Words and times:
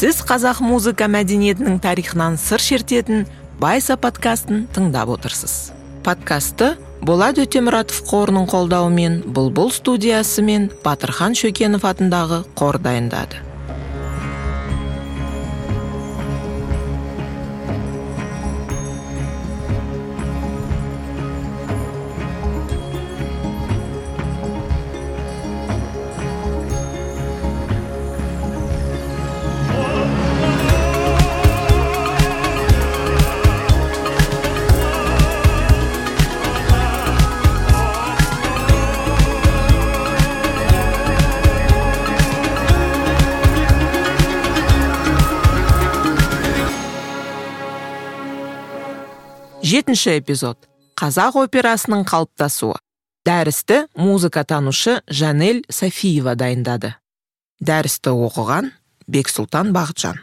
сіз 0.00 0.22
қазақ 0.24 0.62
музыка 0.64 1.04
мәдениетінің 1.12 1.74
тарихынан 1.84 2.38
сыр 2.40 2.62
шертетін 2.64 3.26
байса 3.60 3.98
подкастын 4.00 4.62
тыңдап 4.72 5.10
отырсыз. 5.12 5.74
Подкастты 6.06 6.70
болат 7.04 7.36
өтемұратов 7.42 7.98
қорының 8.08 8.46
қолдауымен 8.48 9.18
бұлбұл 9.36 9.68
студиясы 9.76 10.40
мен 10.46 10.70
батырхан 10.86 11.36
шөкенов 11.36 11.84
атындағы 11.84 12.46
қор 12.56 12.80
дайындады. 12.80 13.44
Жетінші 49.62 50.16
эпизод. 50.20 50.56
Қазақ 50.96 51.36
операсының 51.44 52.04
қалыптасуы 52.08 52.76
дәрісті 53.24 53.86
музыкатанушы 53.96 55.00
жанель 55.08 55.62
софиева 55.68 56.34
дайындады. 56.36 56.94
Дәрісті 57.60 58.12
оқыған 58.12 58.72
бексұлтан 59.08 59.72
бақытжан. 59.76 60.20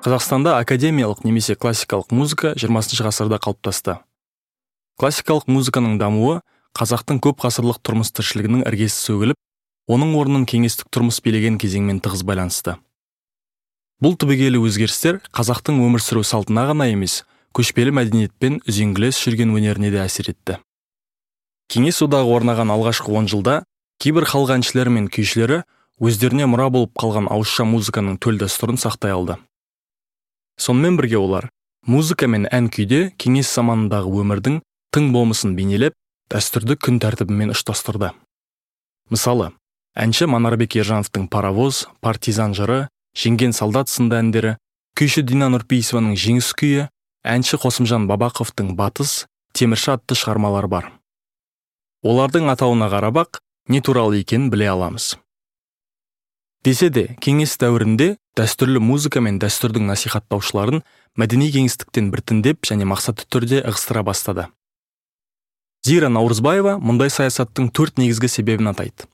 Қазақстанда 0.00 0.56
академиялық 0.60 1.24
немесе 1.24 1.56
классикалық 1.56 2.12
музыка 2.12 2.54
20 2.56 3.04
ғасырда 3.04 3.40
қалыптасты. 3.40 3.98
Классикалық 5.00 5.48
музыканың 5.48 5.98
дамуы 6.00 6.40
қазақтың 6.76 7.20
көп 7.24 7.44
ғасырлық 7.44 7.80
тұрмыс 7.84 8.12
тіршілігінің 8.16 8.64
іргесі 8.68 8.96
сөгіліп 9.08 9.36
оның 9.88 10.14
орнын 10.16 10.46
кеңестік 10.48 10.88
тұрмыс 10.92 11.20
билеген 11.24 11.58
кезеңмен 11.60 12.00
тығыз 12.00 12.24
байланысты. 12.24 12.76
Бұл 14.00 14.16
түбегейлі 14.16 14.62
өзгерістер 14.64 15.20
қазақтың 15.36 15.80
өмір 15.84 16.00
сүру 16.00 16.22
салтына 16.24 16.64
ғана 16.70 16.86
емес 16.88 17.20
көшпелі 17.56 17.92
мәдениетпен 17.98 18.60
үзеңгілес 18.68 19.18
жүрген 19.20 19.52
өнеріне 19.52 19.90
де 19.92 20.00
әсер 20.00 20.30
етті. 20.32 20.56
Кеңес 21.70 22.00
одағы 22.06 22.32
орнаған 22.38 22.72
алғашқы 22.72 23.12
он 23.12 23.28
жылда 23.28 23.60
кейбір 24.00 24.24
халық 24.30 24.54
әншілері 24.56 24.94
мен 24.96 25.08
күйшілері 25.12 25.62
өздеріне 26.00 26.48
мұра 26.48 26.70
болып 26.72 26.94
қалған 26.98 27.28
ауызша 27.30 27.66
музыканың 27.68 28.16
төл 28.24 28.40
дәстүрін 28.40 28.80
сақтай 28.80 29.12
алды. 29.12 29.36
Сонымен 30.56 30.96
бірге 30.96 31.18
олар 31.20 31.50
музыка 31.86 32.26
мен 32.28 32.46
ән 32.50 32.70
күйде 32.72 33.10
кеңес 33.20 33.52
заманындағы 33.52 34.14
өмірдің 34.22 34.60
тың 34.96 35.10
болмысын 35.12 35.52
бейнелеп 35.58 35.94
дәстүрді 36.32 36.78
күн 36.80 37.00
тәртібімен 37.04 37.52
ұштастырды. 37.52 38.14
Мысалы 39.12 39.50
әнші 39.98 40.30
манарбек 40.30 40.78
ержановтың 40.80 41.28
паровоз 41.28 41.84
партизан 42.00 42.56
жыры 42.56 42.86
жеңген 43.16 43.52
солдат 43.56 43.90
сынды 43.90 44.18
әндері 44.20 44.56
күйші 44.98 45.24
дина 45.26 45.50
нұрпейісованың 45.54 46.16
жеңіс 46.18 46.52
күйі 46.60 46.88
әнші 47.26 47.60
қосымжан 47.62 48.06
бабақовтың 48.10 48.74
батыс 48.78 49.26
темірші 49.56 49.96
атты 49.96 50.16
шығармалары 50.18 50.70
бар. 50.70 50.92
Олардың 52.02 52.48
атауына 52.52 52.88
қарап 52.92 53.40
не 53.68 53.80
туралы 53.80 54.20
екенін 54.20 54.50
біле 54.50 54.70
аламыз. 54.70 55.16
Десе 56.64 56.90
де 56.90 57.16
кеңес 57.24 57.56
дәуірінде 57.60 58.16
дәстүрлі 58.36 58.80
музыка 58.84 59.20
мен 59.24 59.38
дәстүрдің 59.40 59.86
насихаттаушыларын 59.88 60.82
мәдени 61.16 61.48
кеңістіктен 61.54 62.10
біртіндеп 62.12 62.66
және 62.68 62.88
мақсатты 62.88 63.24
түрде 63.32 63.62
ығыстыра 63.64 64.02
бастады. 64.04 64.48
Зира 65.86 66.10
наурызбаева 66.12 66.76
мұндай 66.76 67.08
саясаттың 67.08 67.70
төрт 67.72 67.96
негізгі 67.96 68.28
себебін 68.28 68.74
атайды. 68.74 69.08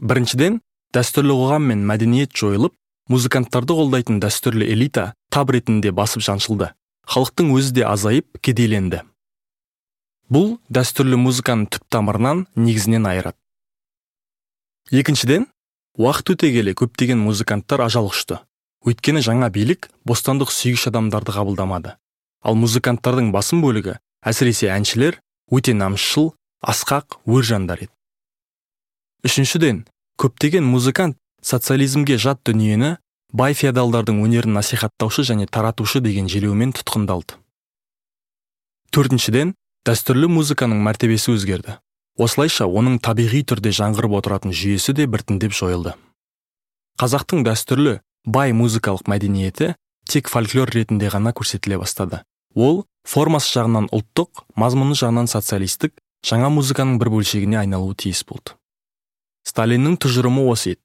Біріншіден 0.00 0.62
дәстүрлі 0.96 1.34
қоғам 1.36 1.66
мен 1.70 1.82
мәдениет 1.84 2.32
жойылып 2.32 2.72
музыканттарды 3.12 3.74
қолдайтын 3.76 4.20
дәстүрлі 4.22 4.66
элита 4.72 5.10
тап 5.30 5.52
ретінде 5.52 5.92
басып 5.92 6.24
жаншылды. 6.24 6.72
Халықтың 7.06 7.52
өзі 7.54 7.74
де 7.76 7.84
азайып 7.86 8.40
кедейленді. 8.42 9.02
Бұл 10.32 10.56
дәстүрлі 10.72 11.18
музыканы 11.20 11.68
түп 11.70 11.84
тамырынан 11.92 12.46
негізінен 12.56 13.06
айырады. 13.06 13.38
Екіншіден 14.90 15.46
уақыт 16.00 16.32
өте 16.34 16.50
келе 16.54 16.74
көптеген 16.74 17.20
музыканттар 17.22 17.84
ажал 17.84 18.08
құшты. 18.10 18.40
Өйткені 18.86 19.22
жаңа 19.22 19.50
билік 19.54 19.90
бостандық 20.06 20.50
сүйгіш 20.54 20.88
адамдарды 20.90 21.34
қабылдамады. 21.36 21.94
Ал 22.42 22.58
музыканттардың 22.58 23.30
басым 23.34 23.62
бөлігі 23.62 23.98
әсіресе 24.26 24.72
әншілер 24.74 25.20
өте 25.50 25.74
намысшыл 25.74 26.32
асқақ 26.62 27.20
өр 27.26 27.46
жандар 27.46 27.86
еді. 27.86 27.92
Үшіншіден 29.26 29.84
көптеген 30.16 30.64
музыкант 30.64 31.18
социализмге 31.42 32.16
жат 32.16 32.40
дүниені 32.48 32.96
бай 33.36 33.54
феодалдардың 33.54 34.22
өнерін 34.24 34.56
насихаттаушы 34.56 35.26
және 35.28 35.46
таратушы 35.46 36.00
деген 36.00 36.30
желеумен 36.32 36.72
тұтқындалды. 36.72 37.36
Төртіншіден 38.96 39.52
дәстүрлі 39.84 40.30
музыканың 40.32 40.80
мәртебесі 40.86 41.34
өзгерді. 41.36 41.76
Осылайша 42.16 42.64
оның 42.64 42.96
табиғи 43.04 43.42
түрде 43.44 43.74
жаңғырып 43.76 44.16
отыратын 44.22 44.56
жүйесі 44.56 44.96
де 44.96 45.04
біртіндеп 45.04 45.52
жойылды. 45.52 45.92
Қазақтың 46.96 47.44
дәстүрлі 47.44 47.98
бай 48.24 48.56
музыкалық 48.56 49.04
мәдениеті 49.12 49.74
тек 50.08 50.32
фольклор 50.32 50.72
ретінде 50.72 51.12
ғана 51.12 51.36
көрсетіле 51.36 51.76
бастады. 51.82 52.22
Ол 52.56 52.86
формасы 53.04 53.52
жағынан 53.52 53.90
ұлттық 53.92 54.46
мазмұны 54.56 54.96
жағынан 54.96 55.28
социалистік 55.28 55.92
жаңа 56.24 56.48
музыканың 56.56 56.96
бір 57.02 57.12
бөлшегіне 57.18 57.60
айналуы 57.60 57.92
тиіс 58.00 58.24
болды. 58.24 58.56
Сталиннің 59.46 59.96
тұжырымы 60.02 60.44
осы 60.50 60.74
еді. 60.74 60.82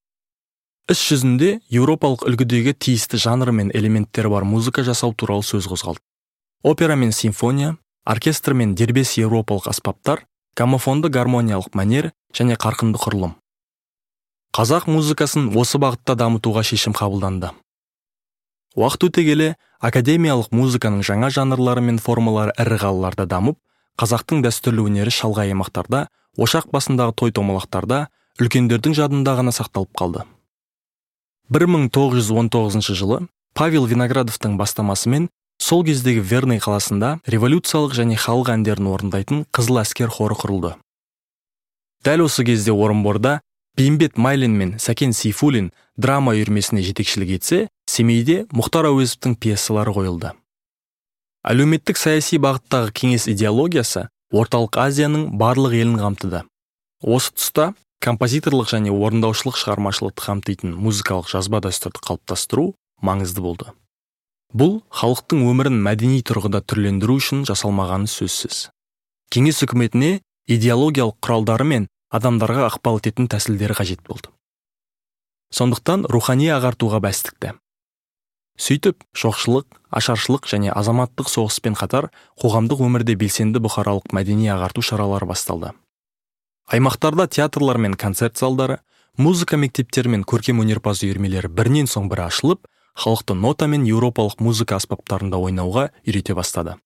Іс 0.91 1.01
жүзінде 1.07 1.51
еуропалық 1.71 2.25
үлгідегі 2.29 2.73
тиісті 2.73 3.17
жанры 3.21 3.53
мен 3.55 3.71
элементтері 3.73 4.31
бар 4.33 4.45
музыка 4.45 4.83
жасау 4.85 5.13
туралы 5.13 5.45
сөз 5.45 5.69
қозғалды. 5.71 6.01
Опера 6.63 6.95
мен 6.95 7.11
симфония 7.11 7.77
оркестр 8.05 8.53
мен 8.53 8.75
дербес 8.75 9.17
еуропалық 9.17 9.69
аспаптар 9.71 10.25
гомофонды 10.57 11.09
гармониялық 11.09 11.73
мәнер 11.77 12.11
және 12.35 12.57
қарқынды 12.59 13.01
құрылым. 13.01 13.37
Қазақ 14.51 14.89
музыкасын 14.91 15.51
осы 15.55 15.79
бағытта 15.79 16.17
дамытуға 16.19 16.65
шешім 16.67 16.93
қабылданды. 16.97 17.53
Уақыт 18.75 19.05
өте 19.07 19.23
келе 19.23 19.47
академиялық 19.79 20.51
музыканың 20.51 21.05
жаңа 21.07 21.29
жанрлары 21.31 21.81
мен 21.81 21.99
формалары 21.99 22.53
ірі 22.59 22.81
қалаларда 22.83 23.25
дамып 23.31 23.57
қазақтың 24.01 24.43
дәстүрлі 24.43 24.89
өнері 24.89 25.13
шалғай 25.13 25.53
аймақтарда 25.53 26.07
ошақ 26.37 26.69
басындағы 26.73 27.15
той 27.21 27.33
томалақтарда 27.35 28.07
үлкендердің 28.39 28.95
жадында 28.95 29.35
ғана 29.39 29.51
сақталып 29.55 29.91
қалды. 29.97 30.23
1919 31.51 32.95
жылы 32.95 33.25
павел 33.53 33.85
виноградовтың 33.85 34.55
бастамасымен 34.59 35.27
сол 35.59 35.83
кездегі 35.83 36.23
верный 36.23 36.61
қаласында 36.63 37.17
революциялық 37.27 37.93
және 37.97 38.15
халық 38.15 38.53
әндерін 38.55 38.87
орындайтын 38.93 39.43
қызыл 39.51 39.81
әскер 39.83 40.07
хоры 40.07 40.37
құрылды. 40.39 40.75
Дәл 42.05 42.23
осы 42.25 42.45
кезде 42.47 42.71
орынборда 42.71 43.41
бейімбет 43.77 44.17
майлин 44.17 44.55
мен 44.57 44.71
сәкен 44.79 45.13
сейфуллин 45.13 45.71
драма 45.97 46.33
үйірмесіне 46.33 46.81
жетекшілік 46.87 47.35
етсе 47.37 47.67
семейде 47.85 48.45
мұхтар 48.55 48.87
әуезовтің 48.89 49.35
пьесалары 49.35 49.93
қойылды. 49.93 50.31
Әлеуметтік 51.43 51.97
саяси 51.97 52.39
бағыттағы 52.41 52.91
кеңес 52.95 53.27
идеологиясы 53.31 54.07
орталық 54.31 54.77
азияның 54.81 55.29
барлық 55.37 55.75
елін 55.77 55.99
қамтыды. 55.99 56.43
Осы 57.01 57.33
тұста 57.35 57.71
композиторлық 58.01 58.71
және 58.71 58.91
орындаушылық 58.91 59.59
шығармашылықты 59.61 60.25
қамтитын 60.25 60.73
музыкалық 60.75 61.29
жазба 61.31 61.61
дәстүрді 61.65 62.01
қалыптастыру 62.07 62.65
маңызды 63.05 63.45
болды. 63.45 63.71
Бұл 64.51 64.81
халықтың 64.89 65.45
өмірін 65.47 65.79
мәдени 65.85 66.19
тұрғыда 66.27 66.63
түрлендіру 66.65 67.15
үшін 67.21 67.45
жасалмағаны 67.47 68.09
сөзсіз. 68.11 68.67
Кеңес 69.31 69.63
үкіметіне 69.63 70.19
идеологиялық 70.51 71.21
құралдары 71.23 71.69
мен 71.71 71.89
адамдарға 72.11 72.67
ықпал 72.73 72.99
ететін 72.99 73.31
тәсілдері 73.31 73.77
қажет 73.79 74.03
болды. 74.03 74.33
Сондықтан 75.55 76.09
рухани 76.11 76.51
ағартуға 76.51 76.99
бәс 77.05 77.23
тікті 77.29 77.55
сөйтіп 78.61 79.01
жоқшылық 79.17 79.79
ашаршылық 79.95 80.45
және 80.49 80.71
азаматтық 80.75 81.29
соғыспен 81.31 81.75
қатар 81.77 82.09
қоғамдық 82.41 82.83
өмірде 82.85 83.15
белсенді 83.17 83.61
бұқаралық 83.63 84.11
мәдени 84.13 84.51
ағарту 84.53 84.83
шаралары 84.85 85.25
басталды. 85.25 85.71
Аймақтарда 86.71 87.27
театрлар 87.27 87.77
мен 87.77 87.95
концерт 87.95 88.37
залдары 88.37 88.79
музыка 89.17 89.57
мектептері 89.59 90.13
мен 90.13 90.21
көркем 90.23 90.61
өнерпаз 90.63 91.03
үйірмелері 91.03 91.51
бірінен 91.51 91.89
соң 91.91 92.07
бірі 92.07 92.29
ашылып 92.29 92.63
халықты 92.95 93.35
нота 93.35 93.67
мен 93.67 93.83
еуропалық 93.83 94.39
музыка 94.39 94.77
аспаптарында 94.79 95.35
ойнауға 95.35 95.89
үйрете 96.07 96.35
бастады. 96.37 96.77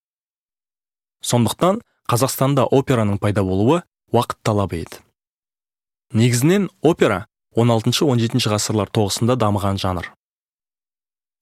Сондықтан 1.21 1.83
қазақстанда 2.09 2.65
операның 2.65 3.19
пайда 3.21 3.43
болуы 3.45 3.83
уақыт 4.09 4.41
талабы 4.41 4.81
еді. 4.81 5.01
Негізінен 6.13 6.69
опера 6.81 7.27
16-17 7.55 8.49
ғасырлар 8.49 8.89
тоғысында 8.89 9.37
дамыған 9.37 9.77
жанр. 9.77 10.11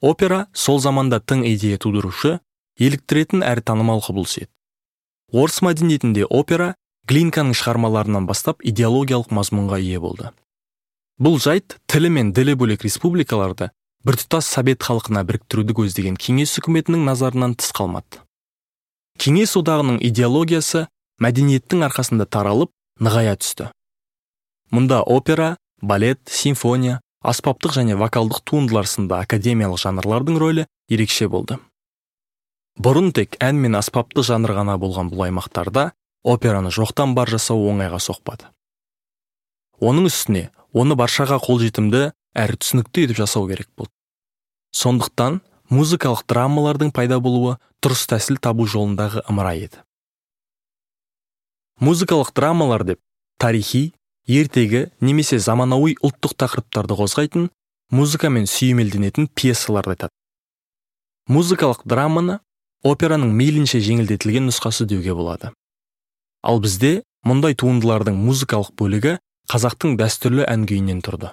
Опера 0.01 0.48
сол 0.54 0.80
заманда 0.84 1.19
тың 1.19 1.46
идея 1.48 1.80
тудырушы 1.80 2.39
еліктіретін 2.75 3.44
әрі 3.44 3.63
танымал 3.63 4.04
құбылыс 4.04 4.42
еді. 4.44 4.51
Орыс 5.31 5.62
мәдениетінде 5.66 6.28
опера 6.28 6.75
глинканың 7.10 7.56
шығармаларынан 7.58 8.28
бастап 8.30 8.64
идеологиялық 8.64 9.34
мазмұнға 9.36 9.80
ие 9.84 10.00
болды. 10.00 10.32
Бұл 11.20 11.40
жайт 11.44 11.78
тілі 11.92 12.10
мен 12.10 12.32
ділі 12.34 12.56
бөлек 12.60 12.86
республикаларды 12.88 13.70
біртұтас 14.08 14.48
совет 14.48 14.84
халқына 14.84 15.24
біріктіруді 15.28 15.76
көздеген 15.78 16.18
кеңес 16.20 16.58
үкіметінің 16.60 17.04
назарынан 17.08 17.56
тыс 17.60 17.72
қалмады. 17.76 18.24
Кеңес 19.20 19.56
одағының 19.60 20.00
идеологиясы 20.10 20.88
мәдениеттің 21.22 21.86
арқасында 21.88 22.26
таралып 22.26 22.72
нығая 23.00 23.36
түсті. 23.38 23.70
Мұнда 24.74 25.04
опера 25.06 25.58
балет 25.82 26.20
симфония 26.28 27.02
аспаптық 27.24 27.76
және 27.78 27.96
вокалдық 28.00 28.42
туындылар 28.48 28.88
сынды 28.90 29.16
академиялық 29.20 29.80
жанрлардың 29.80 30.40
рөлі 30.42 30.66
ерекше 30.90 31.30
болды. 31.30 31.60
Бұрын 32.80 33.12
тек 33.14 33.38
ән 33.40 33.60
мен 33.62 33.78
аспаптық 33.78 34.26
жанр 34.26 34.56
ғана 34.58 34.80
болған 34.82 35.12
бұл 35.14 35.28
аймақтарда 35.28 35.92
операны 36.24 36.72
жоқтан 36.72 37.14
бар 37.16 37.30
жасау 37.30 37.68
оңайға 37.70 38.00
соқпады. 38.02 38.50
Оның 39.84 40.08
үстіне 40.08 40.50
оны 40.74 40.96
баршаға 40.96 41.40
қолжетімді 41.44 42.12
әрі 42.34 42.60
түсінікті 42.60 43.08
етіп 43.08 43.20
жасау 43.24 43.48
керек 43.50 43.70
болды. 43.78 43.92
Сондықтан 44.74 45.42
музыкалық 45.70 46.24
драмалардың 46.30 46.94
пайда 46.96 47.20
болуы 47.20 47.58
дұрыс 47.84 48.08
тәсіл 48.10 48.40
табу 48.42 48.66
жолындағы 48.66 49.25
ымырай 49.30 49.68
еді. 49.68 49.84
Музыкалық 51.84 52.31
драмалар 52.34 52.86
деп 52.88 53.00
тарихи 53.38 53.94
ертегі 54.28 54.88
немесе 55.02 55.40
заманауи 55.40 55.98
ұлттық 56.00 56.38
тақырыптарды 56.40 56.96
қозғайтын 56.96 57.50
музыкамен 57.92 58.48
сүйемелденетін 58.48 59.28
пьесаларды 59.36 59.98
айтады. 59.98 60.14
Музыкалық 61.28 61.84
драманы 61.86 62.40
операның 62.84 63.34
мейлінше 63.36 63.81
жеңілдетілген 63.84 64.48
нұсқасы 64.50 64.88
деуге 64.88 65.14
болады. 65.16 65.52
Ал 66.44 66.60
бізде 66.63 67.01
мұндай 67.25 67.56
туындылардың 67.56 68.19
музыкалық 68.19 68.74
бөлігі 68.80 69.18
қазақтың 69.51 69.95
дәстүрлі 70.00 70.45
ән 70.48 70.68
күйінен 70.68 71.01
тұрды. 71.04 71.31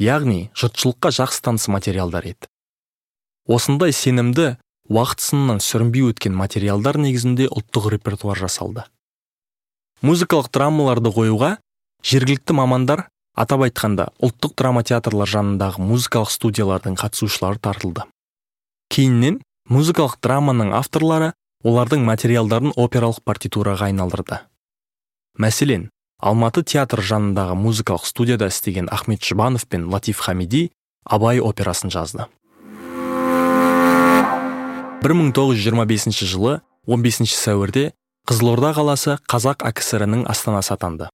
Яғни 0.00 0.50
жұртшылыққа 0.56 1.12
жақсы 1.20 1.42
таныс 1.44 1.68
материалдар 1.72 2.26
еді. 2.32 2.48
Осындай 3.48 3.92
сенімді 3.96 4.56
уақыт 4.88 5.22
сынынан 5.24 5.60
сүрінбей 5.64 6.08
өткен 6.10 6.34
материалдар 6.36 6.98
негізінде 7.00 7.48
ұлттық 7.48 7.90
репертуар 7.94 8.38
жасалды. 8.38 8.84
Музыкалық 10.04 10.50
драмаларды 10.52 11.12
қоюға 11.14 11.56
жергілікті 12.04 12.56
мамандар 12.58 13.06
атап 13.36 13.64
айтқанда 13.66 14.10
ұлттық 14.20 14.54
драма 14.58 14.84
театрлар 14.86 15.30
жанындағы 15.30 15.82
музыкалық 15.84 16.30
студиялардың 16.32 16.98
қатысушылары 17.00 17.60
тартылды. 17.62 18.04
Кейіннен 18.92 19.40
музыкалық 19.68 20.20
драманың 20.22 20.72
авторлары 20.76 21.32
олардың 21.64 22.04
материалдарын 22.04 22.72
опералық 22.76 23.22
партитураға 23.24 23.88
айналдырды. 23.90 24.40
Мәселен 25.38 25.90
алматы 26.18 26.62
театр 26.64 27.00
жанындағы 27.00 27.56
музыкалық 27.60 28.06
студияда 28.08 28.48
істеген 28.52 28.88
ахмет 28.90 29.22
жұбанов 29.22 29.66
пен 29.68 29.88
латиф 29.92 30.20
хамиди 30.20 30.70
абай 31.04 31.40
операсын 31.40 31.90
жазды. 31.90 32.26
1925 35.06 36.24
жылы 36.26 36.60
15 36.86 37.30
сәуірде 37.30 37.92
қызылорда 38.26 38.72
қаласы 38.74 39.18
қазақ 39.30 39.62
акср 39.68 40.02
інің 40.06 40.24
астанасы 40.26 40.72
атанды. 40.74 41.08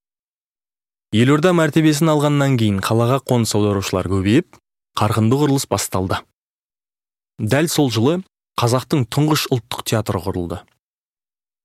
Елорда 1.12 1.52
мәртебесін 1.52 2.08
алғаннан 2.08 2.56
кейін 2.56 2.78
қалаға 2.80 3.18
қоныс 3.20 3.52
аударушылар 3.58 4.08
көбейіп 4.08 4.56
қарқынды 4.96 5.36
құрылыс 5.42 5.66
басталды. 5.68 6.22
Дәл 7.36 7.68
сол 7.68 7.90
жылы 7.92 8.22
қазақтың 8.60 9.06
тұңғыш 9.12 9.48
ұлттық 9.54 9.84
театры 9.88 10.20
құрылды. 10.22 10.60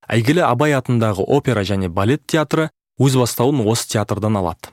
Әйгілі 0.08 0.44
абай 0.48 0.74
атындағы 0.78 1.26
опера 1.28 1.64
және 1.68 1.90
балет 1.90 2.24
театры 2.28 2.70
өз 3.00 3.18
бастауын 3.20 3.66
осы 3.68 3.90
театрдан 3.94 4.38
алады. 4.40 4.72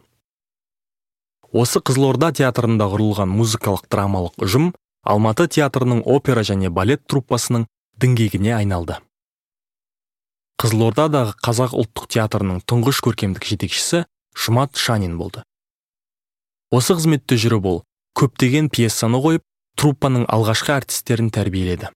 Осы 1.54 1.78
қызылорда 1.78 2.32
театрында 2.34 2.86
құрылған 2.90 3.30
музыкалық 3.30 3.88
драмалық 3.90 4.38
ұжым 4.42 4.72
алматы 5.02 5.46
театрының 5.46 6.02
опера 6.06 6.42
және 6.42 6.70
балет 6.70 7.04
труппасының 7.06 7.66
діңгегіне 8.00 8.54
айналды. 8.56 8.98
Қызылордадағы 10.58 11.34
қазақ 11.44 11.74
ұлттық 11.82 12.08
театрының 12.14 12.62
тұңғыш 12.70 13.02
көркемдік 13.04 13.44
жетекшісі 13.50 14.04
жұмат 14.38 14.78
шанин 14.78 15.18
болды. 15.18 15.42
Осы 16.70 16.94
қызметте 16.94 17.36
жүріп 17.38 17.66
ол 17.70 17.82
көптеген 18.18 18.70
пьесаны 18.70 19.20
қойып 19.22 19.44
труппаның 19.78 20.24
алғашқы 20.30 20.74
әртістерін 20.78 21.30
тәрбиеледі. 21.34 21.90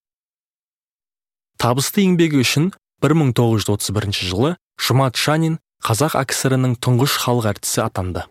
Табысты 1.59 2.05
еңбегі 2.05 2.39
үшін 2.39 2.69
1931 3.03 4.15
жылы 4.15 4.53
жұмат 4.79 5.19
шанин 5.19 5.57
қазақ 5.83 6.15
акср 6.19 6.55
інің 6.55 6.77
тұңғыш 6.79 7.17
халық 7.25 7.49
әртісі 7.51 7.83
атанды. 7.83 8.23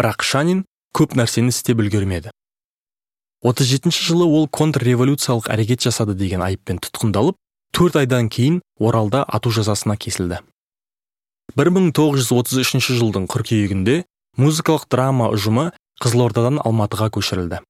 Бірақ 0.00 0.24
шанин 0.24 0.64
көп 0.96 1.16
нәрсені 1.16 1.52
істеп 1.52 1.80
үлгермеді. 1.84 2.32
37 3.44 3.92
жылы 3.92 4.24
ол 4.24 4.48
контрреволюциялық 4.48 5.50
әрекет 5.52 5.84
жасады 5.84 6.16
деген 6.16 6.40
айыппен 6.44 6.80
тұтқындалып 6.80 7.36
төрт 7.76 8.00
айдан 8.00 8.30
кейін 8.32 8.62
оралда 8.80 9.22
ату 9.22 9.52
жазасына 9.52 9.98
кесілді. 10.00 10.40
1933 11.60 12.96
жылдың 12.96 13.28
қыркүйегінде 13.28 14.02
музыкалық 14.40 14.88
драма 14.92 15.28
ұжымы 15.36 15.70
қызылордадан 16.00 16.60
алматыға 16.64 17.12
көшірілді. 17.12 17.60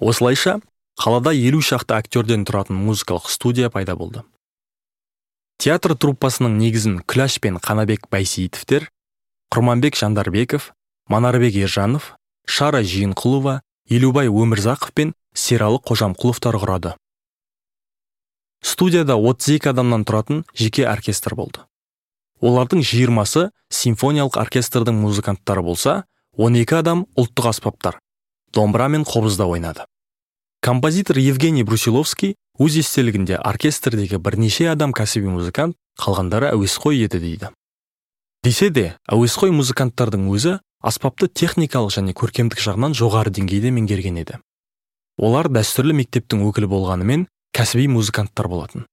Осылайша 0.00 0.58
қалада 0.98 1.32
елу 1.36 1.60
шақты 1.62 1.94
актерден 1.96 2.44
тұратын 2.48 2.78
музыкалық 2.80 3.30
студия 3.30 3.70
пайда 3.70 3.96
болды. 3.96 4.24
Театр 5.60 5.94
труппасының 5.94 6.56
негізін 6.56 7.00
күләш 7.04 7.38
пен 7.44 7.58
қанабек 7.60 8.08
байсейітовтер 8.10 8.88
құрманбек 9.52 9.98
жандарбеков 10.00 10.72
манарбек 11.08 11.54
ержанов 11.54 12.14
шара 12.46 12.80
жиынқұлова 12.80 13.60
елубай 13.90 14.30
өмірзақов 14.30 14.94
пен 14.94 15.12
сералы 15.34 15.80
қожамқұловтар 15.84 16.56
құрады. 16.62 16.94
Студияда 18.62 19.16
32 19.16 19.70
адамнан 19.72 20.04
тұратын 20.04 20.44
жеке 20.54 20.86
оркестр 20.88 21.34
болды. 21.34 21.64
Олардың 22.40 22.84
жиырмасы 22.84 23.50
симфониялық 23.68 24.40
оркестрдің 24.40 24.96
музыканттары 25.00 25.64
болса 25.64 26.04
12 26.38 26.78
адам 26.78 27.04
ұлттық 27.20 27.50
аспаптар 27.52 27.98
домбыра 28.54 28.88
мен 28.88 29.04
қобызда 29.04 29.44
ойнады. 29.44 29.84
Композитор 30.60 31.16
евгений 31.18 31.64
брусиловский 31.64 32.36
өз 32.60 32.76
естелігінде 32.76 33.38
оркестрдегі 33.40 34.18
бірнеше 34.20 34.68
адам 34.68 34.92
кәсіби 34.92 35.32
музыкант 35.32 35.76
қалғандары 35.96 36.50
әуесқой 36.52 37.00
еді 37.00 37.20
дейді. 37.22 37.48
Десе 38.44 38.68
де 38.68 38.84
әуесқой 39.08 39.54
музыканттардың 39.56 40.28
өзі 40.28 40.58
аспапты 40.84 41.28
техникалық 41.32 41.94
және 41.96 42.12
көркемдік 42.12 42.60
жағынан 42.60 42.92
жоғары 42.92 43.32
деңгейде 43.32 43.72
меңгерген 43.72 44.20
еді. 44.20 44.36
Олар 45.16 45.48
дәстүрлі 45.48 45.96
мектептің 45.96 46.44
өкілі 46.48 46.68
болғанымен 46.68 47.26
кәсіби 47.56 47.88
музыканттар 47.88 48.48
болатын. 48.52 48.84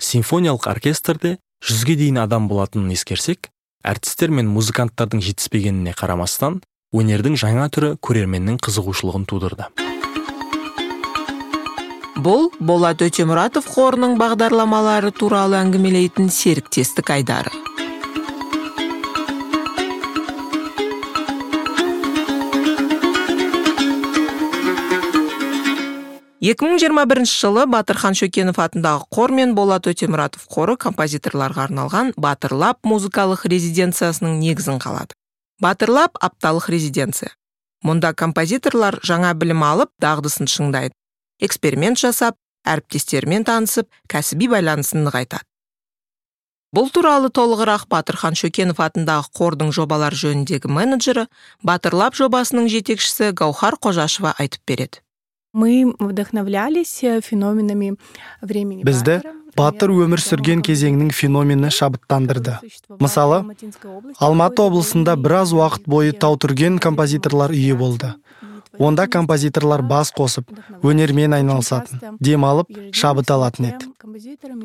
Симфониялық 0.00 0.68
оркестрде 0.68 1.38
жүзге 1.64 1.96
дейін 2.00 2.20
адам 2.20 2.48
болатынын 2.52 2.92
ескерсек 2.92 3.48
әртістер 3.84 4.28
мен 4.28 4.52
музыканттардың 4.52 5.24
жетіспегеніне 5.24 5.96
қарамастан 5.96 6.60
өнердің 6.92 7.40
жаңа 7.40 7.70
түрі 7.72 7.96
көрерменнің 8.04 8.60
қызығушылығын 8.64 9.28
тудырды. 9.28 9.72
Бұл 12.14 12.50
болат 12.60 13.02
өтемұратов 13.02 13.66
қорының 13.74 14.14
бағдарламалары 14.20 15.10
туралы 15.10 15.58
әңгімелейтін 15.58 16.30
серіктестік 16.30 17.10
айдары. 17.10 17.50
2021 26.44 27.24
жылы 27.24 27.62
батырхан 27.72 28.12
шөкенов 28.12 28.58
атындағы 28.60 29.06
қор 29.16 29.32
мен 29.32 29.54
болат 29.56 29.86
өтемұратов 29.88 30.44
қоры 30.52 30.76
композиторларға 30.76 31.64
арналған 31.70 32.12
батырлап 32.20 32.84
музыкалық 32.84 33.46
резиденциясының 33.48 34.36
негізін 34.42 34.76
қалады. 34.76 35.16
Батырлап 35.64 36.20
апталық 36.20 36.68
резиденция 36.68 37.32
мұнда 37.84 38.12
композиторлар 38.12 38.98
жаңа 39.00 39.32
білім 39.40 39.64
алып 39.64 39.90
дағдысын 40.04 40.48
шыңдайды. 40.52 40.92
Эксперимент 41.40 41.98
жасап 41.98 42.36
әріптестерімен 42.64 43.44
танысып 43.44 43.90
кәсіби 44.08 44.48
байланысын 44.52 45.04
нығайтады. 45.06 45.44
Бұл 46.74 46.88
туралы 46.90 47.28
толығырақ 47.30 47.84
батырхан 47.86 48.34
шөкенов 48.34 48.80
атындағы 48.82 49.30
қордың 49.38 49.70
жобалар 49.76 50.16
жөніндегі 50.18 50.72
менеджері 50.74 51.28
батырлап 51.62 52.16
жобасының 52.18 52.66
жетекшісі 52.72 53.30
гаухар 53.30 53.78
қожашева 53.78 54.34
айтып 54.34 54.62
береді. 54.66 54.98
Мы 55.54 55.94
вдохновлялись 56.00 57.04
феноменами 57.22 57.94
времени 58.42 58.82
бізді 58.82 59.20
батыр 59.54 59.92
өмір 59.94 60.18
сүрген 60.18 60.64
кезеңнің 60.66 61.12
феномені 61.14 61.70
шабыттандырды. 61.70 62.58
мысалы 62.98 63.54
алматы 64.18 64.66
облысында 64.66 65.14
біраз 65.14 65.54
уақыт 65.54 65.86
бойы 65.86 66.10
таутүрген 66.10 66.80
композиторлар 66.82 67.54
үйі 67.54 67.78
болды. 67.78 68.16
Онда 68.78 69.06
композиторлар 69.06 69.82
бас 69.82 70.12
қосып 70.14 70.50
өнермен 70.82 71.34
айналысатын 71.36 72.18
демалып 72.20 72.70
шабыт 72.92 73.30
алатын 73.30 73.70
еді. 73.70 73.90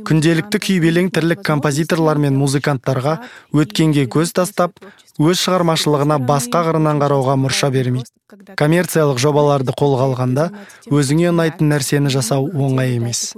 Күнделікті 0.08 0.62
күйбелең 0.66 1.12
тірлік 1.13 1.44
композиторлар 1.46 2.20
мен 2.22 2.38
музыканттарға 2.39 3.20
өткенге 3.54 4.08
көз 4.12 4.34
тастап 4.36 4.80
өз 5.20 5.44
шығармашылығына 5.44 6.22
басқа 6.30 6.64
қырынан 6.70 7.04
қарауға 7.04 7.36
мұрша 7.44 7.70
бермейді 7.74 8.08
коммерциялық 8.60 9.18
жобаларды 9.22 9.74
қолға 9.74 10.06
алғанда 10.10 10.46
өзіңе 10.94 11.32
ұнайтын 11.32 11.72
нәрсені 11.74 12.12
жасау 12.14 12.46
оңай 12.54 12.96
емес. 12.96 13.34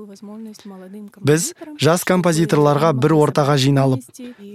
Біз 1.23 1.51
жас 1.79 2.03
композиторларға 2.07 2.91
бір 2.93 3.15
ортаға 3.17 3.55
жиналып 3.61 4.03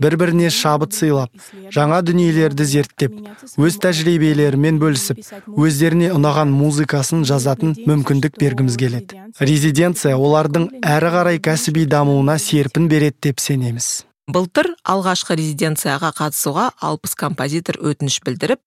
бір 0.03 0.17
біріне 0.21 0.51
шабыт 0.53 0.97
сыйлап 0.97 1.33
жаңа 1.75 2.03
дүниелерді 2.07 2.69
зерттеп 2.69 3.17
өз 3.57 3.79
тәжірибелерімен 3.85 4.81
бөлісіп 4.83 5.23
өздеріне 5.57 6.13
ұнаған 6.17 6.53
музыкасын 6.53 7.25
жазатын 7.29 7.75
мүмкіндік 7.89 8.37
бергіміз 8.41 8.77
келеді. 8.81 9.23
Резиденция 9.41 10.17
олардың 10.17 10.69
әрі 10.85 11.15
қарай 11.17 11.41
кәсіби 11.41 11.89
дамуына 11.89 12.39
серпін 12.39 12.91
береді 12.93 13.31
деп 13.31 13.41
сенеміз. 13.41 14.06
Былтыр 14.27 14.73
алғашқы 14.83 15.37
резиденцияға 15.39 16.11
қатысуға 16.19 16.71
алпыс 16.83 17.15
композитор 17.19 17.79
өтініш 17.79 18.21
білдіріп 18.27 18.61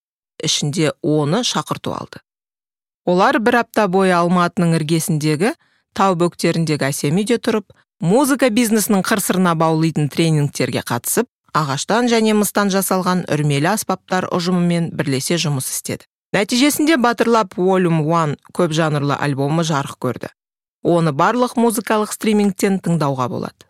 ішінде 0.43 0.93
оны 1.03 1.43
шақырту 1.43 1.93
алды. 1.95 2.23
Олар 3.05 3.39
бір 3.43 3.63
апта 3.63 3.87
бойы 3.91 4.13
алматының 4.15 4.77
іргесіндегі 4.77 5.53
тау 5.97 6.15
бөктеріндегі 6.19 6.89
әсем 6.89 7.19
үйде 7.19 7.39
тұрып 7.43 7.73
музыка 7.99 8.49
бизнесінің 8.53 9.03
қыр 9.03 9.23
сырына 9.23 9.55
баулитын 9.59 10.07
тренингтерге 10.13 10.83
қатысып 10.87 11.27
ағаштан 11.51 12.07
және 12.07 12.35
мыстан 12.37 12.71
жасалған 12.71 13.25
үрмелі 13.33 13.73
аспаптар 13.73 14.29
ұжымымен 14.31 14.91
бірлесе 14.95 15.39
жұмыс 15.41 15.67
істеді. 15.73 16.05
Нәтижесінде 16.31 16.99
батырлап 17.01 17.57
волюм 17.57 18.03
1 18.05 18.35
көп 18.53 18.75
жанрлы 18.77 19.17
альбомы 19.17 19.65
жарық 19.65 19.97
көрді. 19.97 20.29
Оны 20.85 21.11
барлық 21.11 21.57
музыкалық 21.57 22.13
стримингтен 22.13 22.77
тыңдауға 22.85 23.27
болады. 23.33 23.68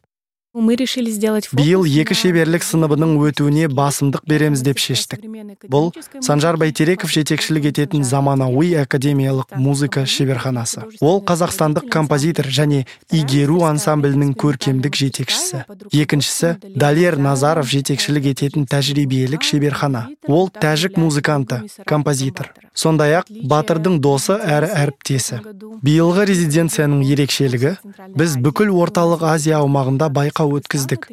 Мы 0.56 0.75
решили 0.75 1.12
сделать 1.12 1.48
биыл 1.53 1.84
екі 1.86 2.15
шеберлік 2.18 2.63
сыныбының 2.65 3.12
өтуіне 3.22 3.68
басымдық 3.70 4.24
береміз 4.25 4.63
деп 4.65 4.79
шештік. 4.82 5.22
бұл 5.70 5.94
санжар 6.25 6.58
бәйтереков 6.58 7.12
жетекшілік 7.13 7.70
ететін 7.70 8.03
заманауи 8.03 8.74
академиялық 8.82 9.53
музыка 9.58 10.08
шеберханасы. 10.08 10.89
ол 11.01 11.22
қазақстандық 11.22 11.89
композитор 11.89 12.48
және 12.50 12.88
игеру 13.12 13.62
ансамблінің 13.62 14.34
көркемдік 14.34 14.96
жетекшісі. 14.98 15.65
екіншісі 15.94 16.56
далер 16.75 17.20
назаров 17.20 17.70
жетекшілік 17.70 18.25
ететін 18.34 18.65
тәжірибелік 18.65 19.44
шеберхана. 19.44 20.10
ол 20.27 20.50
тәжік 20.50 20.98
музыканты 20.98 21.62
композитор. 21.86 22.53
сондай 22.74 23.22
ақ 23.22 23.29
батырдың 23.29 24.00
досы 24.00 24.34
әрі 24.34 24.74
әріптесі. 24.74 25.41
биылғы 25.84 26.25
резиденцияның 26.25 27.06
ерекшелігі 27.06 27.77
біз 28.18 28.38
бүкіл 28.38 28.74
орталық 28.74 29.22
азия 29.22 29.62
аумағында 29.62 30.10
байқау 30.10 30.39
өткіздік. 30.58 31.08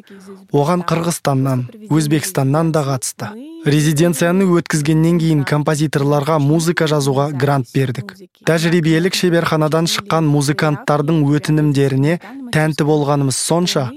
Оған 0.51 0.83
қырғызстаннан 0.89 1.67
өзбекстаннан 1.93 2.71
да 2.75 2.83
қатысты. 2.87 3.29
Резиденцияны 3.67 4.47
өткізгеннен 4.57 5.19
кейін 5.21 5.43
композиторларға 5.47 6.37
музыка 6.39 6.87
жазуға 6.87 7.29
грант 7.33 7.71
бердік. 7.75 8.15
Тәжірибелік 8.47 9.17
шеберханадан 9.17 9.89
шыққан 9.91 10.29
музыканттардың 10.31 11.23
өтінімдеріне 11.35 12.19
тәнті 12.55 12.87
болғанымыз 12.87 13.35
сонша 13.35 13.89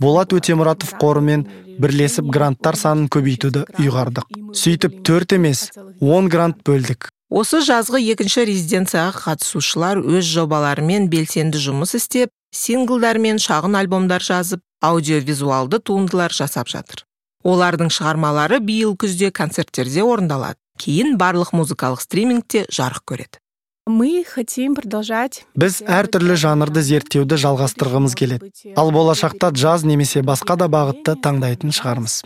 болат 0.00 0.32
өтемұратов 0.32 0.94
қорымен 1.02 1.44
бірлесіп 1.82 2.30
гранттар 2.32 2.78
санын 2.78 3.08
көбейтуді 3.12 3.66
ұйғардық. 3.78 4.26
Сөйтіп 4.54 5.02
төрт 5.06 5.34
емес 5.36 5.68
он 6.00 6.28
грант 6.32 6.62
бөлдік. 6.66 7.10
Осы 7.28 7.60
жазғы 7.60 8.00
екінші 8.14 8.46
резиденцияға 8.48 9.12
қатысушылар 9.26 10.00
өз 10.00 10.24
жобаларымен 10.32 11.10
белсенді 11.12 11.60
жұмыс 11.60 11.92
істеп 11.98 12.32
синглдар 12.56 13.18
мен 13.20 13.36
шағын 13.42 13.76
альбомдар 13.76 14.24
жазып 14.24 14.62
аудиовизуалды 14.80 15.80
туындылар 15.80 16.32
жасап 16.32 16.70
жатыр. 16.70 17.04
Олардың 17.44 17.90
шығармалары 17.94 18.58
биыл 18.60 18.96
күзде 18.98 19.30
концерттерде 19.30 20.02
орындалады. 20.02 20.58
Кейін 20.78 21.16
барлық 21.18 21.52
музыкалық 21.54 22.02
стримингте 22.02 22.64
жарық 22.70 23.02
көреді. 23.06 23.40
Мы 23.88 24.22
хотим 24.22 24.74
продолжать 24.76 25.46
біз 25.56 25.80
әртүрлі 25.80 26.36
жанрды 26.36 26.82
зерттеуді 26.84 27.40
жалғастырғымыз 27.40 28.14
келеді. 28.14 28.52
ал 28.76 28.92
болашақта 28.92 29.48
джаз 29.50 29.84
немесе 29.84 30.20
басқа 30.20 30.56
да 30.60 30.68
бағытты 30.68 31.16
таңдайтын 31.16 31.72
шығармыз. 31.72 32.22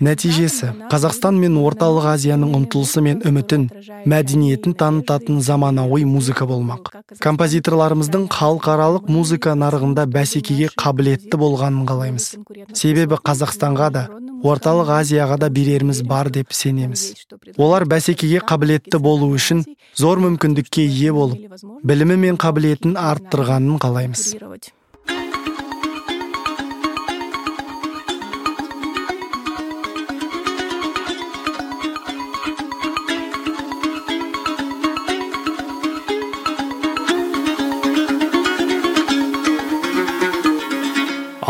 нәтижесі. 0.00 0.72
Қазақстан 0.92 1.40
мен 1.40 1.56
орталық 1.56 2.06
азияның 2.14 2.52
ұмтылысы 2.56 3.00
мен 3.00 3.22
үмітін 3.24 3.70
мәдениетін 4.04 4.76
танытатын 4.76 5.40
заманауи 5.40 6.04
музыка 6.04 6.44
болмақ. 6.44 6.92
композиторларымыздың 7.18 8.28
халықаралық 8.28 9.08
музыка 9.08 9.56
нарығында 9.56 10.04
бәсекеге 10.04 10.68
қабілетті 10.76 11.36
болғанын 11.36 11.86
қалаймыз. 11.88 12.36
себебі 12.74 13.14
қазақстанға 13.24 13.90
да 13.90 14.08
орталық 14.44 14.90
азияға 15.00 15.36
да 15.40 15.48
береріміз 15.52 16.02
бар 16.08 16.30
деп 16.32 16.52
сенеміз. 16.56 17.12
Олар 17.58 17.84
бәсекеге 17.84 18.40
қабілетті 18.40 18.98
болу 18.98 19.30
үшін 19.36 19.64
зор 19.96 20.20
мүмкіндікке 20.24 20.86
ие 20.86 21.12
болып 21.12 21.56
білімі 21.84 22.16
мен 22.24 22.40
қабілетін 22.40 22.96
арттырғанын 22.96 23.80
қалаймыз. 23.82 24.32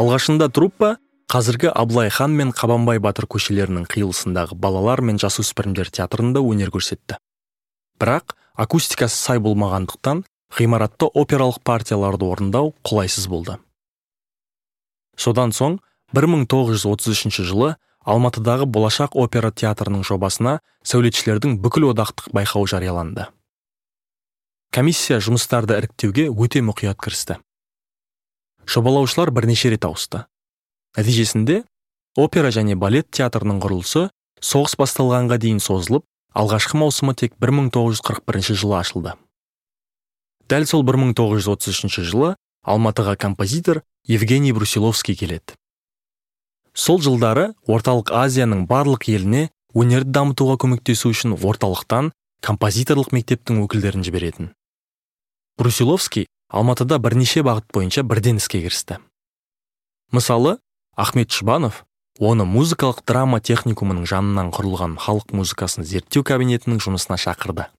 Алғашында 0.00 0.48
труппа 0.48 0.96
қазіргі 1.30 1.68
абылай 1.70 2.10
хан 2.10 2.32
мен 2.34 2.48
қабанбай 2.50 2.98
батыр 2.98 3.28
көшелерінің 3.30 3.84
қиылысындағы 3.92 4.56
балалар 4.58 4.98
мен 4.98 5.18
жасөспірімдер 5.22 5.92
театрында 5.94 6.40
өнер 6.42 6.72
көрсетті. 6.74 7.20
Бірақ 8.02 8.34
акустикасы 8.58 9.14
сай 9.14 9.38
болмағандықтан 9.38 10.24
ғимаратта 10.58 11.06
опералық 11.06 11.60
партияларды 11.62 12.26
орындау 12.26 12.72
қолайсыз 12.82 13.28
болды. 13.30 13.60
Содан 15.14 15.54
соң 15.54 15.78
1933 16.18 17.46
жылы 17.46 17.76
алматыдағы 18.02 18.66
болашақ 18.66 19.14
опера 19.14 19.52
театрының 19.54 20.02
жобасына 20.02 20.56
сәулетшілердің 20.82 21.60
бүкіл 21.62 21.92
одақтық 21.92 22.32
байқауы 22.34 22.66
жарияланды. 22.66 23.28
Комиссия 24.74 25.20
жұмыстарды 25.22 25.78
іріктеуге 25.78 26.26
өте 26.26 26.58
мұқият 26.58 26.98
кірісті. 26.98 27.38
Жобалаушылар 28.66 29.30
бірнеше 29.30 29.70
рет 29.70 29.86
ауысты. 29.86 30.24
Нәтижесінде 30.98 31.62
опера 32.16 32.50
және 32.54 32.76
балет 32.76 33.10
театрының 33.14 33.60
құрылысы 33.62 34.08
соғыс 34.40 34.76
басталғанға 34.80 35.38
дейін 35.42 35.60
созылып 35.62 36.06
алғашқы 36.34 36.78
маусымы 36.80 37.14
тек 37.14 37.34
1941 37.38 38.54
жылы 38.54 38.78
ашылды. 38.78 39.14
Дәл 40.50 40.66
сол 40.66 40.82
1933 40.82 42.02
жылы 42.02 42.34
алматыға 42.62 43.16
композитор 43.16 43.82
евгений 44.06 44.52
брусиловский 44.52 45.14
келеді. 45.14 45.54
Сол 46.74 47.00
жылдары 47.02 47.52
орталық 47.66 48.12
азияның 48.14 48.66
барлық 48.70 49.08
еліне 49.10 49.50
өнерді 49.74 50.10
дамытуға 50.14 50.56
көмектесу 50.62 51.10
үшін 51.10 51.36
орталықтан 51.36 52.12
композиторлық 52.46 53.12
мектептің 53.14 53.62
өкілдерін 53.64 54.04
жіберетін. 54.06 54.50
Брусиловский 55.58 56.26
алматыда 56.48 56.98
бірнеше 56.98 57.44
бағыт 57.46 57.66
бойынша 57.74 58.02
бірден 58.02 58.38
іске 58.40 58.62
кірісті. 58.62 58.98
Мысалы 60.10 60.58
ахмет 60.96 61.30
шыбанов 61.30 61.84
оны 62.20 62.44
музыкалық 62.44 63.00
драма 63.06 63.40
техникумының 63.40 64.04
жанынан 64.10 64.50
құрылған 64.52 64.98
халық 65.00 65.32
музыкасын 65.32 65.86
зерттеу 65.88 66.24
кабинетінің 66.26 66.82
жұмысына 66.84 67.16
шақырды. 67.16 67.70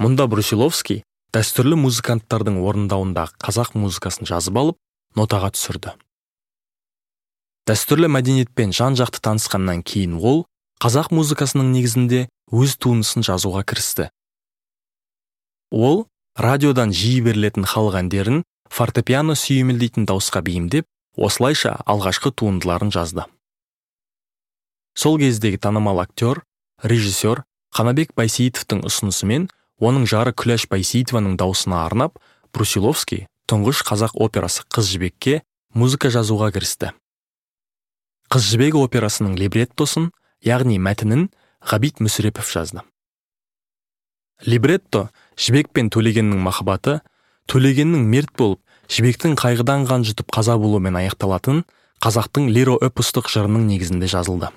Мұнда 0.00 0.26
брусиловский 0.32 1.02
дәстүрлі 1.36 1.76
музыканттардың 1.80 2.58
орындауындағы 2.64 3.36
қазақ 3.42 3.74
музыкасын 3.76 4.28
жазып 4.28 4.56
алып 4.56 4.78
нотаға 5.16 5.52
түсірді. 5.56 5.92
Дәстүрлі 7.68 8.08
мәдениетпен 8.14 8.72
жан 8.76 8.96
жақты 8.96 9.20
танысқаннан 9.26 9.82
кейін 9.84 10.16
ол 10.16 10.44
қазақ 10.80 11.12
музыкасының 11.16 11.72
негізінде 11.74 12.26
өз 12.54 12.76
туындысын 12.80 13.26
жазуға 13.26 13.64
кірісті. 13.66 14.08
Ол 15.72 16.06
радиодан 16.38 16.92
жиі 16.94 17.24
берілетін 17.26 17.66
халық 17.66 17.98
әндерін 18.04 18.44
фортепиано 18.70 19.34
сүйемелдейтін 19.34 20.06
дауысқа 20.06 20.44
бейімдеп 20.46 20.86
осылайша 21.16 21.76
алғашқы 21.88 22.32
туындыларын 22.36 22.92
жазды. 22.94 23.24
Сол 24.96 25.18
кездегі 25.20 25.58
танымал 25.60 26.00
актер 26.00 26.42
режиссер 26.82 27.42
қанабек 27.76 28.14
байсейітовтің 28.16 28.84
ұсынысымен 28.88 29.48
оның 29.80 30.06
жары 30.08 30.32
күләш 30.32 30.68
байсейітованың 30.72 31.36
даусына 31.40 31.82
арнап 31.84 32.20
брусиловский 32.54 33.26
тұңғыш 33.50 33.82
қазақ 33.88 34.16
операсы 34.16 34.64
қыз 34.72 34.88
жібекке 34.94 35.42
музыка 35.76 36.08
жазуға 36.12 36.50
кірісті. 36.54 36.92
Қыз 38.32 38.48
жібек 38.50 38.78
операсының 38.80 39.36
либреттосын 39.38 40.10
яғни 40.44 40.78
мәтінін 40.82 41.28
ғабит 41.60 42.00
мүсірепов 42.00 42.48
жазды. 42.50 42.82
Либретто 44.44 45.08
жібек 45.36 45.70
пен 45.72 45.88
төлегеннің 45.92 46.40
махаббаты 46.44 47.00
төлегеннің 47.48 48.08
мерт 48.10 48.32
болып 48.36 48.60
жібектің 48.92 49.34
қайғыдан 49.40 49.86
қан 49.88 50.04
жұтып 50.06 50.30
қаза 50.34 50.56
болуымен 50.60 50.98
аяқталатын 51.00 51.64
қазақтың 52.04 52.48
лиро 52.52 52.76
эпостық 52.86 53.30
жырының 53.32 53.66
негізінде 53.70 54.08
жазылды. 54.10 54.50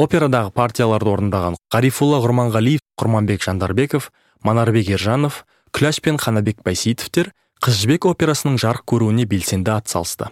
Операдағы 0.00 0.52
партияларды 0.56 1.10
орындаған 1.12 1.58
ғарифолла 1.74 2.22
құрманғалиев 2.24 2.80
құрманбек 2.96 3.42
жандарбеков 3.44 4.10
манарбек 4.40 4.88
ержанов 4.88 5.42
күләш 5.76 6.00
пен 6.00 6.16
қанабек 6.16 6.62
байсейітовтер 6.64 7.32
қыз 7.62 7.82
жібек 7.82 8.06
операсының 8.08 8.56
жарық 8.58 8.86
көруіне 8.88 9.26
белсенді 9.28 9.74
атсалысты. 9.76 10.30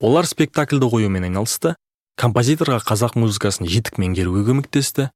Олар 0.00 0.24
спектакльді 0.24 0.88
қоюмен 0.88 1.26
айналысты 1.28 1.74
композиторға 2.20 2.78
қазақ 2.86 3.18
музыкасын 3.20 3.68
жетік 3.68 3.98
меңгеруге 4.00 4.46
көмектесті. 4.48 5.10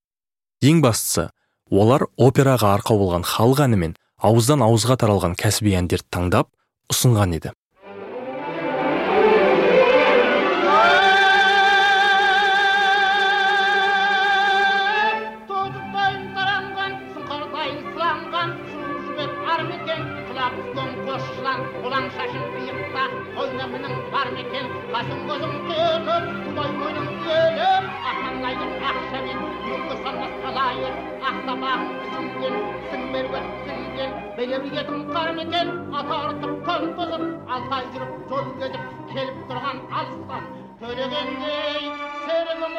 Ең 0.64 0.82
бастысы 0.84 1.30
олар 1.70 2.06
операға 2.16 2.74
арқау 2.76 3.00
болған 3.00 3.24
халық 3.28 3.64
әні 3.64 3.80
мен 3.80 3.96
ауыздан 4.22 4.62
ауызға 4.64 4.96
таралған 5.02 5.34
кәсіби 5.40 5.74
әндерді 5.80 6.08
таңдап 6.14 6.50
ұсынған 6.92 7.36
еді. 7.40 7.52
Қасым 24.94 25.22
көзім 25.26 25.54
белем 34.44 34.64
етім 34.76 35.04
қар 35.08 35.30
мекен 35.36 35.68
ата 35.96 36.16
артып 36.28 36.56
көн 36.66 36.82
бұзып 36.96 37.22
алтай 37.54 37.84
жүріп 37.94 38.10
жол 38.28 38.48
кезіп 38.60 38.90
келіп 39.12 39.38
тұрған 39.48 39.78
алыстан 40.00 40.48
төлегендей 40.80 41.86
серігім 42.24 42.74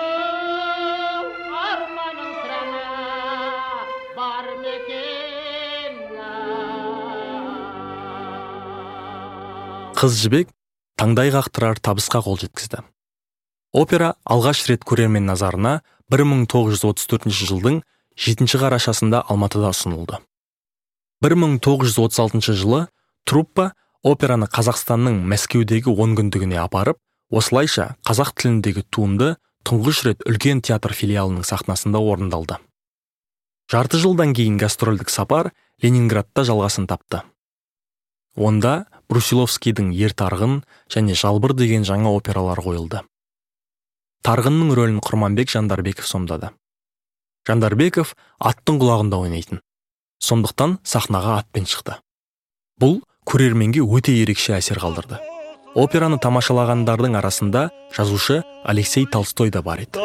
арманың 1.61 2.29
сірәні 2.41 2.83
бар 4.19 4.51
мекен 4.65 5.97
қыз 10.03 10.21
жібек 10.21 10.53
таңдай 11.01 11.33
қақтырар 11.33 11.81
табысқа 11.89 12.21
қол 12.27 12.37
жеткізді 12.43 12.83
опера 13.73 14.13
алғаш 14.37 14.67
рет 14.69 14.85
көрермен 14.85 15.25
назарына 15.33 15.79
1934 16.13 17.33
жылдың 17.41 17.81
7 18.29 18.53
қарашасында 18.53 19.25
алматыда 19.25 19.73
ұсынылды 19.73 20.21
1936 21.25 22.53
жылы 22.53 22.85
труппа 23.25 23.71
операны 24.05 24.45
қазақстанның 24.45 25.17
мәскеудегі 25.31 25.89
онкүндігіне 25.89 26.59
апарып 26.61 26.99
осылайша 27.33 27.95
қазақ 28.05 28.35
тіліндегі 28.37 28.83
туынды 28.93 29.31
тұңғыш 29.65 30.03
рет 30.05 30.21
үлкен 30.29 30.61
театр 30.61 30.93
филиалының 30.93 31.47
сахнасында 31.47 31.97
орындалды. 31.97 32.59
Жарты 33.71 33.97
жылдан 33.97 34.35
кейін 34.37 34.59
гастрольдік 34.61 35.09
сапар 35.09 35.49
ленинградта 35.81 36.45
жалғасын 36.45 36.85
тапты. 36.85 37.23
Онда 38.37 38.85
брусиловскийдің 39.09 39.89
ер 39.97 40.13
тарғын 40.13 40.59
және 40.93 41.17
жалбыр 41.17 41.55
деген 41.57 41.87
жаңа 41.87 42.13
опералар 42.13 42.61
қойылды. 42.61 43.01
Тарғынның 44.21 44.75
рөлін 44.77 45.01
құрманбек 45.01 45.49
жандарбеков 45.49 46.05
сомдады. 46.05 46.53
Жандарбеков 47.49 48.13
аттың 48.37 48.77
құлағында 48.81 49.25
ойнайтын. 49.25 49.64
Сондықтан 50.25 50.79
сахнаға 50.81 51.37
атпен 51.43 51.65
шықты. 51.69 51.99
Бұл 52.81 52.99
көрерменге 53.29 53.81
өте 53.85 54.11
ерекше 54.17 54.57
әсер 54.57 54.81
қалдырды. 54.81 55.21
Операны 55.75 56.17
тамашалағандардың 56.23 57.17
арасында 57.19 57.69
жазушы 57.95 58.43
алексей 58.63 59.05
толстой 59.05 59.51
да 59.51 59.61
бар 59.61 59.79
еді. 59.85 59.99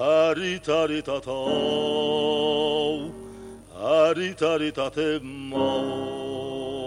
әритаритатау 0.09 1.45
әритаритатем 3.93 5.53
ау 5.55 6.78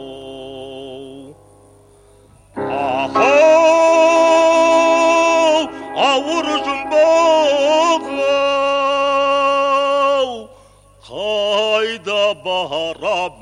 қайда 11.08 12.24
барам 12.46 13.42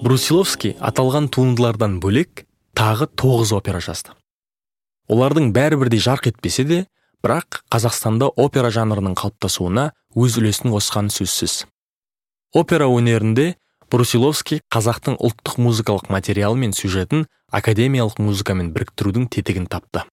брусиловский 0.00 0.72
аталған 0.80 1.28
туындылардан 1.30 1.98
бөлек 2.02 2.44
тағы 2.78 3.06
тоғыз 3.20 3.52
опера 3.54 3.80
жазды 3.84 4.10
олардың 5.12 5.52
бәрі 5.54 5.76
бірдей 5.82 6.00
жарқ 6.02 6.30
етпесе 6.32 6.64
де 6.64 6.78
бірақ 7.24 7.62
қазақстанда 7.72 8.30
опера 8.36 8.70
жанрының 8.74 9.16
қалыптасуына 9.18 9.90
өз 10.16 10.38
үлесін 10.40 10.72
қосқаны 10.74 11.12
сөзсіз. 11.12 11.66
Опера 12.56 12.88
өнерінде 12.90 13.54
брусиловский 13.92 14.62
қазақтың 14.72 15.18
ұлттық 15.20 15.60
музыкалық 15.60 16.10
материалы 16.10 16.56
мен 16.56 16.72
сюжетін 16.72 17.26
академиялық 17.52 18.18
музыкамен 18.22 18.72
біріктірудің 18.74 19.28
тетігін 19.34 19.66
тапты. 19.70 20.04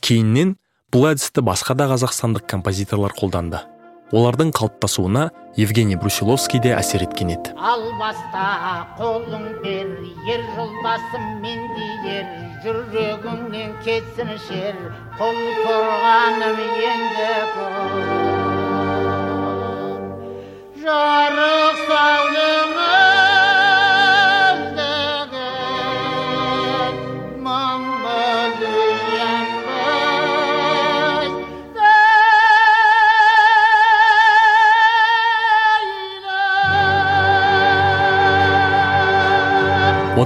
Кейіннен 0.00 0.56
бұл 0.92 1.10
әдісті 1.12 1.44
басқа 1.44 1.76
да 1.76 1.88
қазақстандық 1.92 2.48
композиторлар 2.48 3.14
қолданды. 3.16 3.62
Олардың 4.12 4.50
қалыптасуына 4.56 5.28
евгений 5.56 5.96
брусиловский 6.00 6.60
де 6.64 6.72
әсер 6.72 7.04
еткен 7.04 7.32
еді. 7.34 7.52
Албаста 7.60 8.86
қолың 8.98 9.46
бер 9.64 9.90
ер 10.32 10.44
жолдасым 10.56 11.26
мен 11.42 11.60
ер 12.08 12.26
жүрегіңнен 12.64 13.76
кетсін 13.84 14.32
шер 14.48 14.78
қол 15.20 15.38
тұрғаным 15.64 16.58
енді 16.88 17.28
жарық 20.82 21.84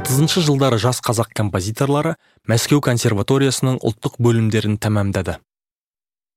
отызыншы 0.03 0.41
жылдары 0.43 0.81
жас 0.83 0.99
қазақ 0.99 1.29
композиторлары 1.31 2.17
мәскеу 2.51 2.81
консерваториясының 2.83 3.77
ұлттық 3.87 4.17
бөлімдерін 4.19 4.75
тәмамдады 4.83 5.37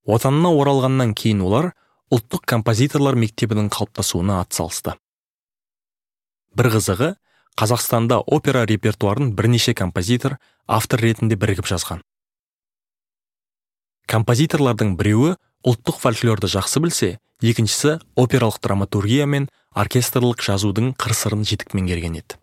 отанына 0.06 0.52
оралғаннан 0.54 1.16
кейін 1.18 1.42
олар 1.48 1.72
ұлттық 2.14 2.44
композиторлар 2.46 3.18
мектебінің 3.18 3.72
қалыптасуына 3.74 4.38
атсалысты. 4.44 4.94
Бір 6.54 6.70
қызығы 6.76 7.10
қазақстанда 7.58 8.22
опера 8.30 8.68
репертуарын 8.70 9.34
бірнеше 9.34 9.74
композитор 9.74 10.38
автор 10.68 11.02
ретінде 11.02 11.34
бірігіп 11.34 11.66
жазған. 11.66 12.06
Композиторлардың 14.06 14.94
біреуі 15.02 15.36
ұлттық 15.66 15.98
фольклорды 16.06 16.54
жақсы 16.54 16.86
білсе 16.86 17.14
екіншісі 17.42 17.98
опералық 18.14 18.62
драматургия 18.62 19.26
мен 19.26 19.50
оркестрлік 19.74 20.46
жазудың 20.46 20.94
қыр 20.94 21.18
сырын 21.18 21.42
жетік 21.50 21.74
меңгерген 21.74 22.22
еді. 22.22 22.38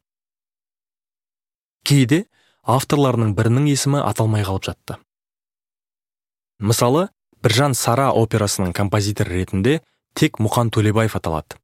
Кейде 1.87 2.25
авторларының 2.62 3.35
бірінің 3.38 3.66
есімі 3.73 4.03
аталмай 4.07 4.45
қалып 4.47 4.68
жатты. 4.71 4.99
Мысалы 6.62 7.09
біржан 7.42 7.75
сара 7.75 8.12
операсының 8.14 8.73
композиторы 8.77 9.42
ретінде 9.42 9.81
тек 10.14 10.38
мұқан 10.38 10.71
төлебаев 10.71 11.16
аталады. 11.18 11.59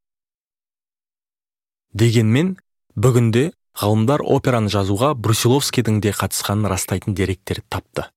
Дегенмен 1.95 2.57
бүгінде 2.97 3.53
ғалымдар 3.79 4.25
операны 4.27 4.73
жазуға 4.73 5.13
брусиловскийдің 5.15 6.01
де 6.03 6.11
қатысқанын 6.11 6.67
растайтын 6.73 7.15
деректер 7.15 7.63
тапты. 7.71 8.09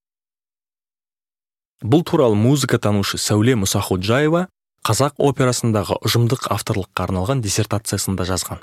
Бұл 1.82 2.04
туралы 2.06 2.36
музыка 2.38 2.80
танушы 2.82 3.18
сәуле 3.22 3.56
мұсаходжаева 3.62 4.48
қазақ 4.86 5.22
операсындағы 5.22 6.00
ұжымдық 6.02 6.50
авторлыққа 6.54 7.06
арналған 7.08 7.42
диссертациясында 7.46 8.26
жазған. 8.26 8.62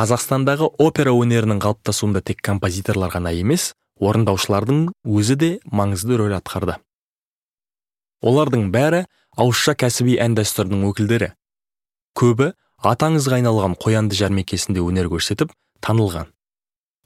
Қазақстандағы 0.00 0.70
опера 0.80 1.12
өнерінің 1.12 1.58
қалыптасуында 1.60 2.22
тек 2.24 2.38
композиторлар 2.46 3.10
ғана 3.12 3.34
емес 3.36 3.74
орындаушылардың 4.00 4.86
өзі 5.04 5.36
де 5.36 5.50
маңызды 5.68 6.16
рөл 6.16 6.32
атқарды. 6.38 6.78
Олардың 8.24 8.70
бәрі 8.72 9.02
ауызша 9.36 9.74
кәсіби 9.76 10.16
ән 10.24 10.38
дәстүрдің 10.38 10.86
өкілдері. 10.88 11.30
Көбі 12.16 12.48
атаңызға 12.80 13.42
айналған 13.42 13.76
қоянды 13.84 14.16
жәрмеңкесінде 14.16 14.80
өнер 14.80 15.12
көрсетіп 15.12 15.52
танылған. 15.84 16.32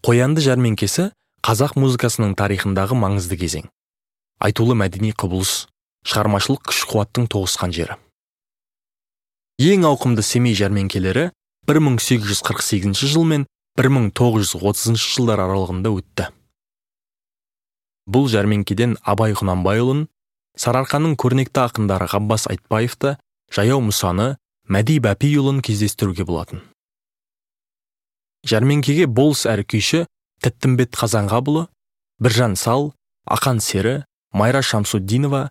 Қоянды 0.06 0.46
жәрмеңкесі 0.46 1.10
қазақ 1.42 1.74
музыкасының 1.74 2.38
тарихындағы 2.38 2.94
маңызды 2.94 3.40
кезең. 3.42 3.70
Айтулы 4.38 4.78
мәдени 4.78 5.16
құбылыс 5.18 5.64
шығармашылық 6.06 6.68
күш 6.70 6.86
қуаттың 6.94 7.26
тоғысқан 7.26 7.74
жері. 7.74 7.98
Ең 9.58 9.88
ауқымды 9.90 10.22
семей 10.22 10.54
жәрмеңкелері 10.54 11.32
1848 11.66 12.92
жыл 13.08 13.24
мен 13.24 13.46
1930 13.80 15.00
жылдар 15.00 15.40
аралығында 15.46 15.92
өтті. 15.96 16.26
Бұл 18.04 18.28
жәрмеңкеден 18.28 18.98
абай 19.00 19.32
құнанбайұлын 19.32 20.04
сарыарқаның 20.60 21.16
көрнекті 21.16 21.62
ақындары 21.64 22.10
ғаббас 22.12 22.44
айтбаевты 22.52 23.16
жаяу 23.54 23.80
мұсаны 23.86 24.34
мәди 24.68 24.98
бәпиұлын 25.00 25.62
кездестіруге 25.64 26.26
болатын. 26.28 26.60
Жәрмеңкеге 28.44 29.06
болыс 29.08 29.46
әрі 29.48 29.64
күйші 29.64 30.04
тәттімбет 30.44 30.92
қазанғабұлы 31.00 31.64
біржан 32.20 32.58
сал 32.60 32.92
ақан 33.24 33.62
сері 33.64 34.02
майра 34.36 34.60
шамсуддинова 34.60 35.48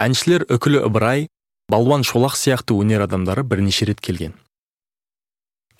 әншілер 0.00 0.46
үкілі 0.48 0.80
ыбырай 0.88 1.28
балуан 1.68 2.08
шолақ 2.08 2.40
сияқты 2.40 2.72
өнер 2.72 3.04
адамдары 3.04 3.44
бірнеше 3.44 3.84
рет 3.92 4.00
келген. 4.00 4.32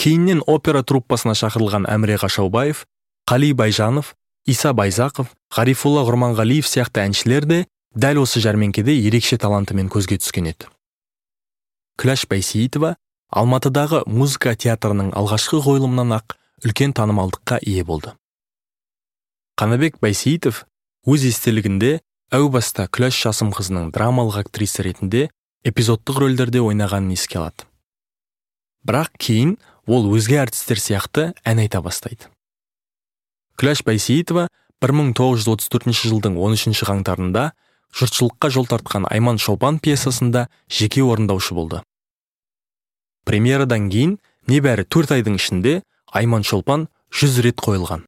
Кейіннен 0.00 0.42
опера 0.46 0.82
труппасына 0.82 1.34
шақырылған 1.38 1.86
әміре 1.90 2.18
қашаубаев 2.22 2.84
қали 3.28 3.52
байжанов 3.54 4.14
иса 4.46 4.72
байзақов 4.74 5.30
ғарифолла 5.54 6.04
құрманғалиев 6.08 6.66
сияқты 6.66 7.04
әншілер 7.06 7.46
де 7.46 7.58
дәл 7.94 8.22
осы 8.24 8.40
жәрмеңкеде 8.42 8.94
ерекше 9.06 9.38
талантымен 9.38 9.90
көзге 9.92 10.18
түскен 10.22 10.48
еді. 10.52 10.68
Күләш 12.00 12.24
байсейітова 12.30 12.96
алматыдағы 13.32 14.02
музыка 14.08 14.54
театрының 14.56 15.12
алғашқы 15.16 15.60
қойылымынан 15.64 16.16
ақ 16.18 16.36
үлкен 16.64 16.94
танымалдыққа 16.96 17.60
ие 17.62 17.84
болды. 17.84 18.14
Қанабек 19.60 20.00
байсейітов 20.00 20.64
өз 21.06 21.26
естелігінде 21.28 22.00
әу 22.32 22.48
баста 22.52 22.88
күләш 22.88 23.18
жасымқызының 23.26 23.90
драмалық 23.94 24.40
актриса 24.46 24.84
ретінде 24.86 25.28
эпизодтық 25.68 26.22
рөлдерде 26.24 26.62
ойнағанын 26.64 27.12
еске 27.14 27.38
алады. 27.38 27.66
Бірақ 28.88 29.12
кейін 29.18 29.58
ол 29.86 30.06
өзге 30.14 30.42
әртістер 30.42 30.78
сияқты 30.78 31.32
ән 31.44 31.62
айта 31.62 31.82
бастайды. 31.82 32.28
Күләш 33.58 33.82
байсейітова 33.86 34.48
1934 34.82 35.94
жылдың 35.94 36.38
13 36.38 36.82
қаңтарында 36.86 37.52
жұртшылыққа 37.94 38.50
жол 38.50 38.66
тартқан 38.66 39.06
айман 39.10 39.38
шолпан 39.38 39.78
пьесасында 39.78 40.48
жеке 40.68 41.02
орындаушы 41.04 41.54
болды. 41.54 41.82
Премьерадан 43.24 43.90
кейін 43.92 44.16
небәрі 44.50 44.86
төрт 44.88 45.12
айдың 45.14 45.36
ішінде 45.38 45.82
айман 46.10 46.42
шолпан 46.42 46.88
жүз 47.12 47.42
рет 47.44 47.60
қойылған. 47.62 48.06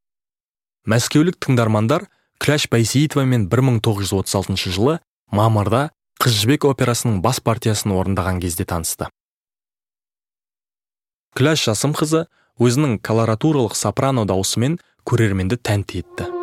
Мәскеулік 0.90 1.38
тыңдармандар 1.38 2.08
күләш 2.42 2.66
байсейітовамен 2.72 3.46
1936 3.52 4.72
жылы 4.74 4.98
мамырда 5.30 5.90
қыз 6.20 6.40
жібек 6.42 6.66
операсының 6.68 7.20
бас 7.22 7.40
партиясын 7.40 7.94
орындаған 7.94 8.40
кезде 8.42 8.64
танысты. 8.64 9.06
Күләш 11.34 11.66
жасымқызы 11.68 12.26
өзінің 12.62 13.00
колоратуралық 13.02 13.74
сопрано 13.78 14.26
даусымен 14.30 14.78
көрерменді 15.08 15.58
тәнті 15.58 16.04
етті. 16.04 16.33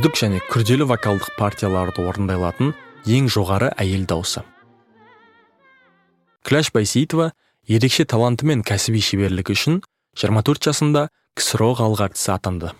Үздік 0.00 0.16
және 0.16 0.38
күрделі 0.48 0.86
вокалдық 0.88 1.34
партияларды 1.36 2.00
орындай 2.08 2.38
алатын 2.38 2.70
ең 3.04 3.26
жоғары 3.28 3.66
әйел 3.76 4.06
дауысы. 4.08 4.40
Күләш 6.40 6.70
байсейітова 6.72 7.26
ерекше 7.68 8.06
таланты 8.08 8.48
мен 8.48 8.62
кәсіби 8.64 9.02
шеберлігі 9.04 9.52
үшін 9.52 9.76
24 10.16 10.64
жасында 10.70 11.02
ксро 11.36 11.68
халық 11.76 12.00
әртісі 12.06 12.32
атанды. 12.32 12.70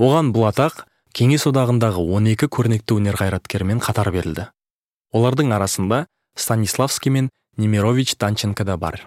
Оған 0.00 0.30
бұл 0.32 0.48
атақ 0.48 0.86
кеңес 1.12 1.44
одағындағы 1.52 2.00
12 2.00 2.48
көрнекті 2.48 2.96
өнер 2.96 3.20
қайраткерімен 3.20 3.84
қатар 3.84 4.08
берілді. 4.08 4.48
Олардың 5.12 5.52
арасында 5.52 6.06
станиславский 6.32 7.12
мен 7.12 7.28
немирович 7.58 8.16
данченко 8.16 8.64
да 8.64 8.78
бар. 8.80 9.04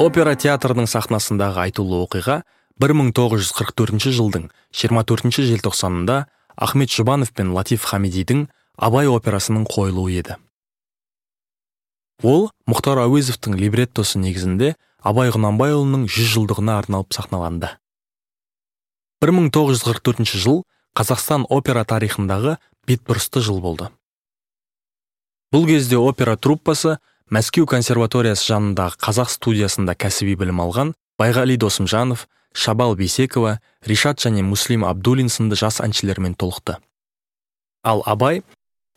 Опера 0.00 0.32
театрының 0.40 0.88
сахнасындағы 0.88 1.66
айтулы 1.68 2.00
оқиға 2.08 2.40
1944 2.80 4.12
жылдың 4.16 4.48
24 4.72 5.44
желтоқсанында 5.50 6.24
ахмет 6.56 6.92
жұбанов 6.92 7.32
пен 7.36 7.52
латиф 7.52 7.84
хамидидің 7.90 8.46
абай 8.76 9.08
операсының 9.08 9.66
қойылуы 9.68 10.16
еді. 10.20 10.38
Ол 12.22 12.50
мұхтар 12.70 13.02
әуезовтің 13.02 13.56
либреттосы 13.58 14.20
негізінде 14.22 14.74
абай 15.02 15.32
құнанбайұлының 15.34 16.06
жүз 16.06 16.28
жылдығына 16.36 16.78
арналып 16.78 17.12
сахналанды. 17.14 17.72
1944 19.22 20.38
жыл 20.38 20.62
қазақстан 20.98 21.46
опера 21.50 21.84
тарихындағы 21.84 22.56
бетбұрысты 22.86 23.42
жыл 23.42 23.60
болды. 23.62 23.90
Бұл 25.52 25.66
кезде 25.68 25.98
опера 25.98 26.36
труппасы 26.36 26.96
мәскеу 27.30 27.66
консерваториясы 27.70 28.48
жанындағы 28.50 28.98
қазақ 29.02 29.30
студиясында 29.34 29.94
кәсіби 29.98 30.36
білім 30.40 30.62
алған 30.64 30.94
байғали 31.20 31.58
досымжанов 31.60 32.26
шабал 32.52 32.96
бейсекова 32.96 33.60
ришат 33.86 34.20
және 34.20 34.42
муслим 34.42 34.84
абдулин 34.84 35.28
сынды 35.28 35.56
жас 35.56 35.80
әншілермен 35.80 36.34
толықты. 36.34 36.78
Ал 37.84 38.02
абай 38.06 38.42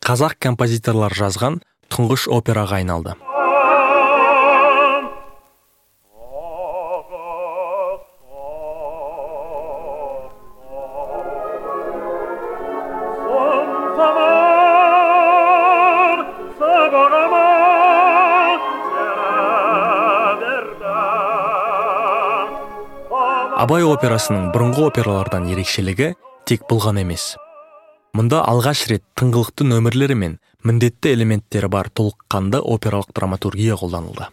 қазақ 0.05 0.37
композиторлар 0.39 1.13
жазған 1.13 1.61
тұңғыш 1.89 2.29
операға 2.29 2.81
айналды. 2.81 3.15
Абай 23.65 23.81
операсының 23.81 24.51
бұрынғы 24.53 24.83
опералардан 24.91 25.47
ерекшелігі 25.49 26.11
тек 26.45 26.67
бұл 26.69 26.83
ғана 26.83 27.01
емес. 27.01 27.31
Мұнда 28.13 28.43
алғаш 28.45 28.83
рет 28.91 29.01
тыңғылықты 29.17 29.65
нөмірлері 29.65 30.17
мен 30.21 30.35
міндетті 30.61 31.15
элементтері 31.15 31.71
бар 31.73 31.89
толыққанды 31.89 32.59
опералық 32.61 33.09
драматургия 33.17 33.73
қолданылды. 33.79 34.27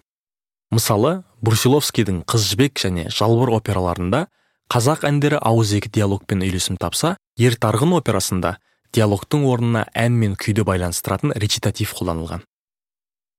Мысалы 0.77 1.15
брусиловскийдің 1.41 2.21
қыз 2.29 2.51
жібек 2.51 2.77
және 2.85 3.07
жалбыр 3.09 3.55
операларында 3.57 4.27
қазақ 4.69 5.09
әндері 5.09 5.41
ауызекі 5.41 5.89
диалогпен 5.97 6.45
үйлесім 6.45 6.77
тапса 6.77 7.17
ер 7.41 7.57
тарғын 7.57 7.97
операсында 8.03 8.59
диалогтың 8.93 9.49
орнына 9.49 9.87
ән 9.97 10.13
мен 10.13 10.37
күйді 10.37 10.69
байланыстыратын 10.69 11.33
речитатив 11.41 11.97
қолданылған. 11.97 12.45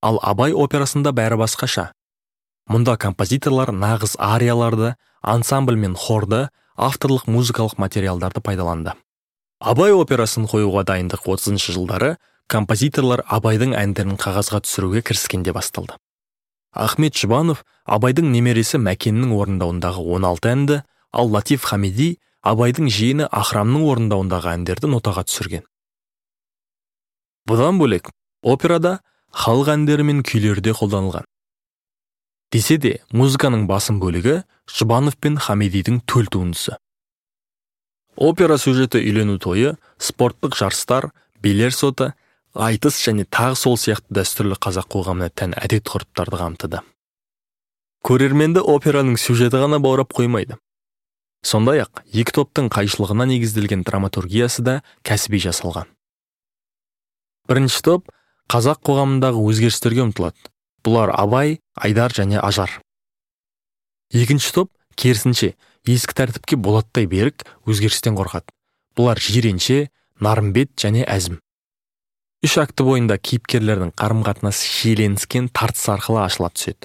Ал 0.02 0.18
абай 0.26 0.58
операсында 0.58 1.14
бәрі 1.14 1.38
басқаша. 1.46 1.92
Мұнда 2.66 2.98
композиторлар 2.98 3.70
нағыз 3.76 4.18
арияларды 4.18 4.96
ансамбль 5.24 5.80
мен 5.80 5.96
хорды 5.96 6.50
авторлық 6.76 7.26
музыкалық 7.32 7.80
материалдарды 7.80 8.42
пайдаланды. 8.42 8.94
Абай 9.60 9.96
операсын 9.96 10.46
қоюға 10.52 10.84
дайындық 10.84 11.26
30 11.26 11.58
жылдары 11.72 12.18
композиторлар 12.52 13.24
абайдың 13.32 13.74
әндерін 13.80 14.18
қағазға 14.20 14.64
түсіруге 14.66 15.02
кіріскенде 15.08 15.54
басталды 15.56 15.96
ахмет 16.74 17.16
жұбанов 17.16 17.64
абайдың 17.86 18.32
немересі 18.34 18.80
мәкеннің 18.82 19.34
орындауындағы 19.38 20.04
16 20.18 20.52
әнді 20.52 20.80
ал 21.14 21.30
латиф 21.32 21.68
хамиди 21.70 22.18
абайдың 22.42 22.90
жиені 22.92 23.30
ахрамның 23.30 23.86
орындауындағы 23.94 24.52
әндерді 24.58 24.90
нотаға 24.92 25.24
түсірген 25.30 25.64
бұдан 27.50 27.80
бөлек 27.82 28.10
операда 28.42 29.00
халық 29.34 29.74
әндері 29.78 30.04
мен 30.10 30.22
күйлері 30.26 30.62
де 30.62 30.74
қолданылған. 30.78 31.26
Десе 32.54 32.78
де 32.78 32.94
музыканың 33.10 33.66
басым 33.70 34.00
бөлігі 34.02 34.44
жұбанов 34.70 35.18
пен 35.18 35.40
хамидидің 35.42 36.04
төл 36.06 36.30
туындысы. 36.30 36.78
Опера 38.16 38.60
сюжеті 38.62 39.02
үйлену 39.02 39.40
тойы 39.42 39.74
спорттық 39.98 40.54
жарыстар 40.60 41.10
билер 41.42 41.74
соты 41.74 42.12
айтыс 42.54 43.00
және 43.02 43.26
тағы 43.26 43.58
сол 43.58 43.78
сияқты 43.82 44.20
дәстүрлі 44.20 44.60
қазақ 44.62 44.92
қоғамына 44.94 45.32
тән 45.34 45.58
әдет 45.58 45.90
ғұрыптарды 45.90 46.38
қамтыды. 46.44 46.84
Көрерменді 48.06 48.62
операның 48.62 49.18
сюжеті 49.18 49.64
ғана 49.64 49.80
баурап 49.82 50.14
қоймайды. 50.14 50.60
Сондай 51.44 51.82
ақ 51.84 52.04
екі 52.14 52.38
топтың 52.38 52.70
қайшылығына 52.72 53.26
негізделген 53.34 53.82
драматургиясы 53.88 54.62
да 54.62 54.82
кәсіби 55.08 55.42
жасалған. 55.42 55.90
Бірінші 57.50 57.82
топ 57.84 58.14
қазақ 58.52 58.84
қоғамындағы 58.86 59.42
өзгерістерге 59.42 60.06
ұмтылады. 60.06 60.53
Бұлар 60.84 61.14
абай 61.16 61.60
айдар 61.76 62.14
және 62.14 62.40
ажар. 62.40 62.82
Екінші 64.14 64.52
топ 64.54 64.72
керісінше 64.96 65.54
ескі 65.88 66.18
тәртіпке 66.20 66.60
болаттай 66.60 67.08
берік 67.10 67.46
өзгерістен 67.66 68.18
қорқады. 68.20 68.52
Бұлар 68.98 69.20
жиренше 69.20 69.90
нарымбет 70.22 70.76
және 70.78 71.08
әзім. 71.10 71.40
Үш 72.44 72.58
акті 72.60 72.84
бойында 72.84 73.18
кейіпкерлердің 73.24 73.94
қарым 73.96 74.24
қатынасы 74.28 74.68
шиеленіскен 74.68 75.48
тартыс 75.56 75.88
арқылы 75.96 76.26
ашыла 76.26 76.50
түседі. 76.52 76.84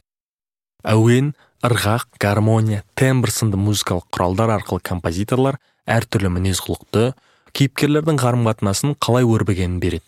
Әуен 0.86 1.32
ырғақ 1.66 2.20
гармония 2.22 2.84
тембр 2.94 3.32
сынды 3.34 3.58
музыкалық 3.58 4.06
құралдар 4.14 4.54
арқылы 4.54 4.84
композиторлар 4.86 5.58
әртүрлі 5.90 6.30
мінез 6.36 6.62
құлықты 6.62 7.10
кейіпкерлердің 7.58 8.20
қарым 8.22 8.46
қатынасын 8.46 8.94
қалай 9.02 9.26
өрбігенін 9.26 9.80
береді. 9.82 10.06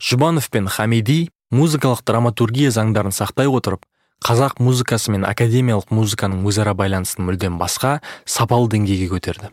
Жұбанов 0.00 0.48
пен 0.50 0.66
хамиди 0.72 1.28
музыкалық 1.54 2.02
драматургия 2.06 2.72
заңдарын 2.74 3.14
сақтай 3.14 3.48
отырып 3.50 3.84
қазақ 4.24 4.58
музыкасы 4.62 5.12
мен 5.14 5.24
академиялық 5.28 5.92
музыканың 5.94 6.44
өзара 6.48 6.74
байланысын 6.74 7.24
мүлдем 7.26 7.58
басқа 7.60 8.00
сапалы 8.24 8.70
деңгейге 8.72 9.10
көтерді. 9.12 9.50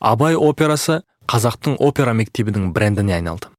Абай 0.00 0.36
операсы 0.36 1.02
қазақтың 1.28 1.76
опера 1.78 2.14
мектебінің 2.16 2.70
брендіне 2.72 3.16
айналды. 3.18 3.50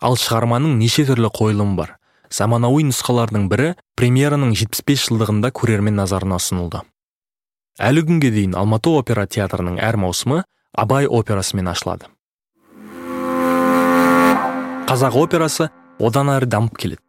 Ал 0.00 0.16
шығарманың 0.16 0.78
неше 0.80 1.04
түрлі 1.08 1.30
қойылымы 1.36 1.76
бар. 1.76 1.96
Заманауи 2.30 2.86
нұсқалардың 2.88 3.48
бірі 3.50 3.74
премьераның 3.98 4.54
75 4.54 5.08
жылдығында 5.08 5.50
көрермен 5.52 5.98
назарына 5.98 6.38
ұсынылды. 6.40 6.82
Әлі 7.78 8.06
күнге 8.06 8.30
дейін 8.34 8.56
алматы 8.58 8.92
опера 8.94 9.26
театрының 9.26 9.80
әр 9.82 9.98
маусымы 10.00 10.44
абай 10.72 11.06
операсымен 11.06 11.70
ашылады. 11.72 12.08
Қазақ 14.90 15.18
операсы 15.20 15.70
одан 16.00 16.32
әрі 16.32 16.48
дамып 16.50 16.80
келеді. 16.80 17.02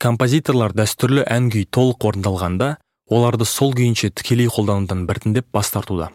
Композиторлар 0.00 0.72
дәстүрлі 0.76 1.24
ән 1.28 1.50
күй 1.52 1.66
толық 1.66 2.06
орындалғанда 2.08 2.70
оларды 3.10 3.44
сол 3.48 3.74
күйінше 3.76 4.12
тікелей 4.16 4.48
қолданудан 4.48 5.06
біртіндеп 5.08 5.50
бас 5.52 5.72
тартуда. 5.74 6.10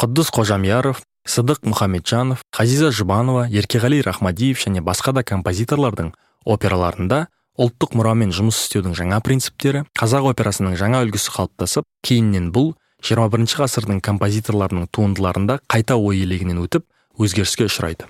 Құддыс 0.00 0.32
қожамияров 0.34 1.02
сыдық 1.28 1.66
мұхамеджанов 1.68 2.42
ғазиза 2.56 2.90
жұбанова 2.96 3.46
еркеғали 3.52 4.00
рахмадиев 4.06 4.58
және 4.62 4.80
басқа 4.82 5.12
да 5.12 5.22
композиторлардың 5.22 6.14
операларында 6.48 7.26
ұлттық 7.60 7.96
мұрамен 7.98 8.32
жұмыс 8.32 8.62
істеудің 8.64 8.96
жаңа 8.96 9.20
принциптері 9.20 9.84
қазақ 9.98 10.30
операсының 10.32 10.78
жаңа 10.80 11.02
үлгісі 11.04 11.34
қалыптасып 11.34 11.86
кейіннен 12.06 12.48
бұл 12.54 12.72
21 13.04 13.58
ғасырдың 13.60 14.00
композиторларының 14.04 14.88
туындыларында 14.94 15.60
қайта 15.68 15.96
ой 16.00 16.22
елегінен 16.24 16.64
өтіп 16.64 16.86
өзгеріске 17.20 17.68
ұшырайды. 17.68 18.08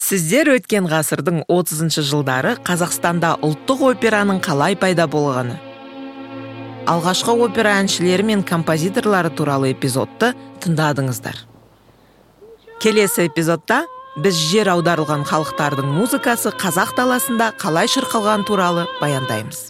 Сіздер 0.00 0.48
өткен 0.56 0.88
ғасырдың 0.90 1.44
30 1.46 2.00
жылдары 2.02 2.56
қазақстанда 2.66 3.36
ұлттық 3.46 3.84
операның 3.92 4.40
қалай 4.42 4.74
пайда 4.80 5.06
болғаны. 5.10 5.58
Алғашқы 6.90 7.36
опера 7.44 7.76
әншілері 7.78 8.24
мен 8.26 8.42
композиторлары 8.42 9.30
туралы 9.30 9.70
эпизодты 9.74 10.32
тыңдадыңыздар. 10.64 11.44
Келесі 12.80 13.28
эпизодта 13.28 13.84
біз 14.16 14.38
жер 14.50 14.72
аударылған 14.72 15.26
халықтардың 15.28 15.92
музыкасы 15.94 16.50
қазақ 16.58 16.96
даласында 16.96 17.52
қалай 17.60 17.90
шырқалған 17.92 18.46
туралы 18.48 18.88
баяндаймыз. 19.02 19.68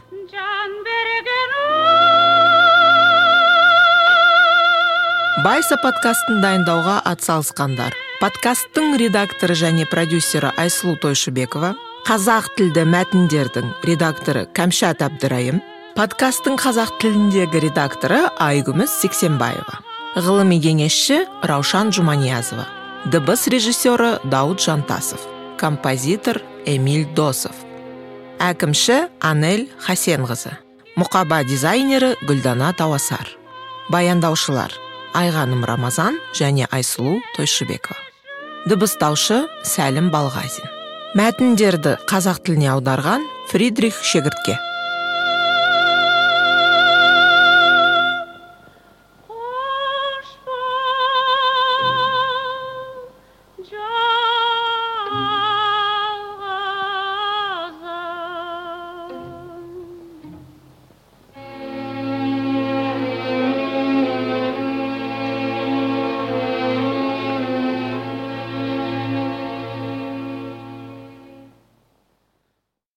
Байса 5.44 5.76
подкастын 5.80 6.40
дайындауға 6.44 7.00
атсалысқандар. 7.08 7.94
Подкасттың 8.20 8.98
редакторы 9.00 9.54
және 9.56 9.86
продюсері 9.88 10.50
айсұлу 10.60 10.98
тойшыбекова 11.00 11.70
қазақ 12.04 12.50
тілді 12.58 12.82
мәтіндердің 12.92 13.70
редакторы 13.88 14.42
кәмшат 14.52 15.00
әбдірайым 15.06 15.62
подкасттың 15.96 16.58
қазақ 16.60 16.98
тіліндегі 17.00 17.62
редакторы 17.64 18.18
айгүміс 18.44 18.98
сексенбаева 19.00 19.80
ғылыми 20.26 20.58
кеңесші 20.60 21.22
раушан 21.48 21.94
жұманиязова 21.96 22.66
дыбыс 23.14 23.46
режиссері 23.54 24.10
дауд 24.28 24.60
жантасов 24.60 25.24
композитор 25.56 26.42
эмиль 26.68 27.08
досов 27.16 27.56
әкімші 28.50 29.06
анель 29.32 29.64
хасенқызы 29.88 30.52
мұқаба 31.00 31.40
дизайнері 31.48 32.12
гүлдана 32.28 32.74
тауасар 32.76 33.32
баяндаушылар 33.88 34.76
айғаным 35.16 35.64
рамазан 35.66 36.20
және 36.36 36.68
айсұлу 36.70 37.18
тойшыбекова. 37.38 38.09
Дыбыстаушы 38.68 39.44
сәлім 39.64 40.10
балғазин. 40.12 40.66
Мәтіндерді 41.18 41.96
қазақ 42.10 42.42
тіліне 42.44 42.68
аударған 42.74 43.24
фридрих 43.50 43.96
шегіртке. 44.04 44.58